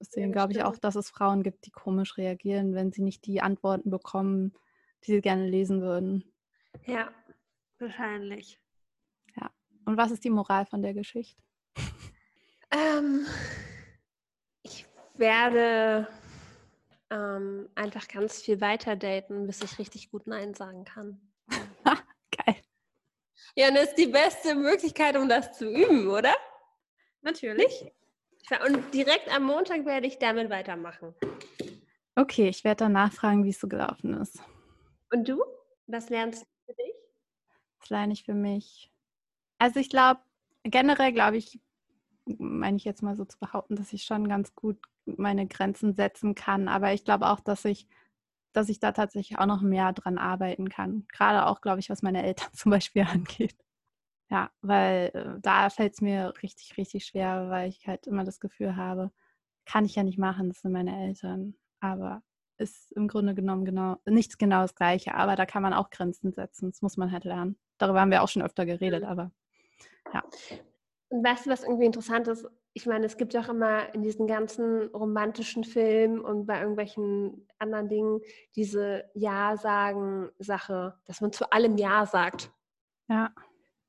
deswegen 0.00 0.32
das 0.32 0.38
glaube 0.38 0.52
ich 0.52 0.62
auch, 0.62 0.76
dass 0.78 0.96
es 0.96 1.10
Frauen 1.10 1.42
gibt, 1.42 1.66
die 1.66 1.70
komisch 1.70 2.16
reagieren, 2.16 2.74
wenn 2.74 2.92
sie 2.92 3.02
nicht 3.02 3.26
die 3.26 3.40
Antworten 3.40 3.90
bekommen, 3.90 4.54
die 5.04 5.12
sie 5.12 5.20
gerne 5.20 5.46
lesen 5.46 5.80
würden. 5.82 6.24
Ja, 6.86 7.10
wahrscheinlich. 7.78 8.60
Und 9.90 9.96
was 9.96 10.12
ist 10.12 10.22
die 10.22 10.30
Moral 10.30 10.66
von 10.66 10.82
der 10.82 10.94
Geschichte? 10.94 11.42
Ähm, 12.70 13.26
ich 14.62 14.86
werde 15.14 16.06
ähm, 17.10 17.68
einfach 17.74 18.06
ganz 18.06 18.40
viel 18.40 18.60
weiter 18.60 18.94
daten, 18.94 19.48
bis 19.48 19.62
ich 19.62 19.80
richtig 19.80 20.10
gut 20.12 20.28
Nein 20.28 20.54
sagen 20.54 20.84
kann. 20.84 21.20
Geil. 21.84 22.56
Ja, 23.56 23.68
und 23.68 23.74
das 23.74 23.88
ist 23.88 23.98
die 23.98 24.06
beste 24.06 24.54
Möglichkeit, 24.54 25.16
um 25.16 25.28
das 25.28 25.58
zu 25.58 25.68
üben, 25.68 26.08
oder? 26.08 26.34
Natürlich. 27.22 27.90
Und 28.66 28.92
direkt 28.92 29.34
am 29.34 29.44
Montag 29.44 29.84
werde 29.84 30.06
ich 30.06 30.18
damit 30.18 30.50
weitermachen. 30.50 31.14
Okay, 32.16 32.48
ich 32.48 32.64
werde 32.64 32.84
dann 32.84 32.92
nachfragen, 32.92 33.44
wie 33.44 33.50
es 33.50 33.60
so 33.60 33.68
gelaufen 33.68 34.14
ist. 34.14 34.42
Und 35.12 35.28
du? 35.28 35.42
Was 35.86 36.08
lernst 36.08 36.42
du 36.42 36.46
für 36.66 36.74
dich? 36.74 36.94
Das 37.80 37.90
lerne 37.90 38.12
ich 38.12 38.24
für 38.24 38.34
mich. 38.34 38.92
Also 39.58 39.80
ich 39.80 39.90
glaube, 39.90 40.20
generell 40.64 41.12
glaube 41.12 41.36
ich, 41.36 41.60
meine 42.26 42.76
ich 42.76 42.84
jetzt 42.84 43.02
mal 43.02 43.16
so 43.16 43.24
zu 43.24 43.38
behaupten, 43.38 43.76
dass 43.76 43.92
ich 43.92 44.04
schon 44.04 44.28
ganz 44.28 44.54
gut 44.54 44.78
meine 45.04 45.46
Grenzen 45.46 45.94
setzen 45.94 46.34
kann. 46.34 46.68
Aber 46.68 46.92
ich 46.92 47.04
glaube 47.04 47.26
auch, 47.28 47.40
dass 47.40 47.64
ich, 47.64 47.88
dass 48.52 48.68
ich 48.68 48.80
da 48.80 48.92
tatsächlich 48.92 49.38
auch 49.38 49.46
noch 49.46 49.62
mehr 49.62 49.92
dran 49.92 50.18
arbeiten 50.18 50.68
kann. 50.68 51.06
Gerade 51.12 51.46
auch, 51.46 51.60
glaube 51.60 51.80
ich, 51.80 51.90
was 51.90 52.02
meine 52.02 52.22
Eltern 52.22 52.50
zum 52.54 52.70
Beispiel 52.70 53.02
angeht. 53.02 53.56
Ja, 54.30 54.50
weil 54.62 55.10
äh, 55.12 55.40
da 55.40 55.70
fällt 55.70 55.94
es 55.94 56.00
mir 56.00 56.32
richtig, 56.42 56.76
richtig 56.76 57.04
schwer, 57.04 57.50
weil 57.50 57.68
ich 57.68 57.86
halt 57.86 58.06
immer 58.06 58.24
das 58.24 58.38
Gefühl 58.40 58.76
habe, 58.76 59.10
kann 59.66 59.84
ich 59.84 59.96
ja 59.96 60.04
nicht 60.04 60.18
machen, 60.18 60.48
das 60.48 60.60
sind 60.60 60.72
meine 60.72 61.06
Eltern. 61.06 61.54
Aber 61.80 62.22
ist 62.58 62.92
im 62.92 63.08
Grunde 63.08 63.34
genommen 63.34 63.64
genau 63.64 63.96
nichts 64.04 64.38
genau 64.38 64.62
das 64.62 64.74
Gleiche. 64.74 65.14
Aber 65.14 65.34
da 65.34 65.46
kann 65.46 65.62
man 65.62 65.72
auch 65.72 65.90
Grenzen 65.90 66.32
setzen. 66.32 66.70
Das 66.70 66.82
muss 66.82 66.96
man 66.96 67.10
halt 67.10 67.24
lernen. 67.24 67.58
Darüber 67.78 68.00
haben 68.00 68.10
wir 68.10 68.22
auch 68.22 68.28
schon 68.28 68.42
öfter 68.42 68.66
geredet, 68.66 69.02
Mhm. 69.02 69.08
aber 69.08 69.32
Und 71.08 71.24
weißt 71.24 71.46
du, 71.46 71.50
was 71.50 71.64
irgendwie 71.64 71.86
interessant 71.86 72.28
ist? 72.28 72.46
Ich 72.72 72.86
meine, 72.86 73.06
es 73.06 73.16
gibt 73.16 73.34
ja 73.34 73.40
auch 73.40 73.48
immer 73.48 73.92
in 73.94 74.02
diesen 74.02 74.28
ganzen 74.28 74.88
romantischen 74.94 75.64
Filmen 75.64 76.20
und 76.20 76.46
bei 76.46 76.60
irgendwelchen 76.60 77.48
anderen 77.58 77.88
Dingen 77.88 78.20
diese 78.54 79.10
Ja-Sagen-Sache, 79.14 81.00
dass 81.04 81.20
man 81.20 81.32
zu 81.32 81.50
allem 81.50 81.76
Ja 81.78 82.06
sagt. 82.06 82.52
Ja. 83.08 83.32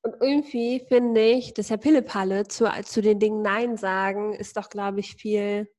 Und 0.03 0.15
irgendwie 0.19 0.83
finde 0.87 1.21
ich, 1.21 1.53
dass 1.53 1.69
Herr 1.69 1.77
Pillepalle 1.77 2.47
zu, 2.47 2.69
zu 2.83 3.01
den 3.01 3.19
Dingen 3.19 3.41
Nein 3.41 3.77
sagen, 3.77 4.33
ist 4.33 4.57
doch, 4.57 4.69
glaube 4.69 4.99
ich, 4.99 5.15
viel. 5.15 5.71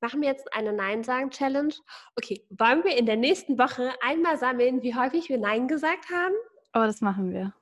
Machen 0.00 0.20
wir 0.20 0.28
jetzt 0.28 0.52
eine 0.52 0.72
Nein-Sagen-Challenge? 0.72 1.74
Okay, 2.16 2.46
wollen 2.50 2.84
wir 2.84 2.96
in 2.96 3.06
der 3.06 3.16
nächsten 3.16 3.58
Woche 3.58 3.90
einmal 4.02 4.38
sammeln, 4.38 4.82
wie 4.82 4.94
häufig 4.94 5.28
wir 5.30 5.38
Nein 5.38 5.66
gesagt 5.66 6.10
haben? 6.10 6.34
Oh, 6.74 6.84
das 6.84 7.00
machen 7.00 7.32
wir. 7.32 7.54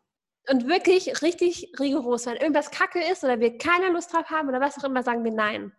Und 0.49 0.67
wirklich 0.67 1.23
richtig 1.23 1.73
rigoros. 1.79 2.27
Wenn 2.27 2.37
irgendwas 2.37 2.71
kacke 2.71 3.01
ist 3.11 3.23
oder 3.23 3.39
wir 3.39 3.59
keine 3.59 3.91
Lust 3.91 4.13
drauf 4.13 4.29
haben 4.29 4.49
oder 4.49 4.61
was 4.61 4.77
auch 4.79 4.85
immer, 4.85 5.03
sagen 5.03 5.25
wir 5.25 5.33
Nein. 5.33 5.73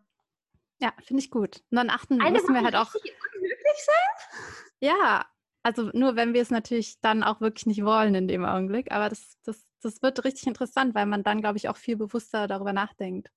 Ja, 0.81 0.93
finde 1.05 1.21
ich 1.21 1.29
gut. 1.29 1.61
Und 1.69 1.77
dann 1.77 1.89
achten 1.89 2.21
Eine 2.21 2.39
müssen 2.39 2.53
wir 2.53 2.63
halt 2.63 2.75
auch. 2.75 2.93
unmöglich 2.95 3.85
sein? 3.85 4.39
Ja, 4.79 5.25
also 5.63 5.89
nur 5.93 6.15
wenn 6.15 6.33
wir 6.33 6.41
es 6.41 6.49
natürlich 6.49 6.99
dann 7.01 7.23
auch 7.23 7.41
wirklich 7.41 7.65
nicht 7.65 7.83
wollen 7.83 8.15
in 8.15 8.27
dem 8.27 8.45
Augenblick. 8.45 8.91
Aber 8.91 9.09
das, 9.09 9.37
das, 9.43 9.65
das 9.85 10.01
wird 10.01 10.23
richtig 10.23 10.47
interessant, 10.47 10.95
weil 10.95 11.05
man 11.05 11.23
dann, 11.23 11.41
glaube 11.41 11.57
ich, 11.57 11.69
auch 11.69 11.77
viel 11.77 11.95
bewusster 11.97 12.47
darüber 12.47 12.73
nachdenkt. 12.73 13.31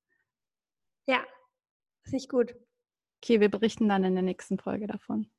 Ja, 1.07 1.21
finde 2.03 2.17
ich 2.17 2.29
gut. 2.29 2.55
Okay, 3.23 3.41
wir 3.41 3.51
berichten 3.51 3.89
dann 3.89 4.05
in 4.05 4.15
der 4.15 4.23
nächsten 4.23 4.59
Folge 4.59 4.87
davon. 4.87 5.31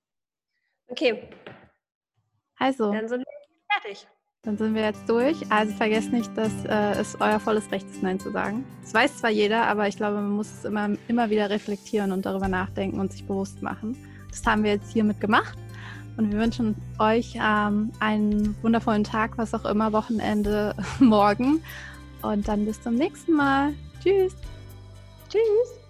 Okay, 0.87 1.29
Also, 2.57 2.91
dann 2.93 3.07
sind 3.07 3.19
wir 3.19 3.71
fertig. 3.81 4.07
dann 4.43 4.57
sind 4.57 4.73
wir 4.73 4.83
jetzt 4.83 5.07
durch. 5.09 5.35
Also 5.51 5.73
vergesst 5.75 6.11
nicht, 6.13 6.35
dass 6.37 6.53
äh, 6.65 6.99
es 6.99 7.19
euer 7.19 7.39
volles 7.39 7.69
Recht 7.71 7.85
ist, 7.89 8.01
Nein 8.01 8.19
zu 8.19 8.31
sagen. 8.31 8.65
Das 8.81 8.93
weiß 8.93 9.17
zwar 9.17 9.29
jeder, 9.29 9.63
aber 9.67 9.87
ich 9.87 9.97
glaube, 9.97 10.15
man 10.15 10.31
muss 10.31 10.47
es 10.51 10.65
immer, 10.65 10.89
immer 11.07 11.29
wieder 11.29 11.49
reflektieren 11.49 12.11
und 12.13 12.25
darüber 12.25 12.47
nachdenken 12.47 12.99
und 12.99 13.11
sich 13.11 13.25
bewusst 13.25 13.61
machen. 13.61 13.97
Das 14.31 14.45
haben 14.45 14.63
wir 14.63 14.71
jetzt 14.71 14.91
hiermit 14.91 15.19
gemacht. 15.19 15.57
Und 16.17 16.31
wir 16.31 16.39
wünschen 16.39 16.75
euch 16.97 17.35
ähm, 17.35 17.91
einen 17.99 18.55
wundervollen 18.63 19.03
Tag, 19.03 19.37
was 19.37 19.53
auch 19.53 19.65
immer, 19.65 19.93
Wochenende, 19.93 20.75
morgen. 20.99 21.61
Und 22.23 22.47
dann 22.47 22.65
bis 22.65 22.81
zum 22.81 22.95
nächsten 22.95 23.33
Mal. 23.33 23.73
Tschüss. 24.03 24.35
Tschüss. 25.29 25.86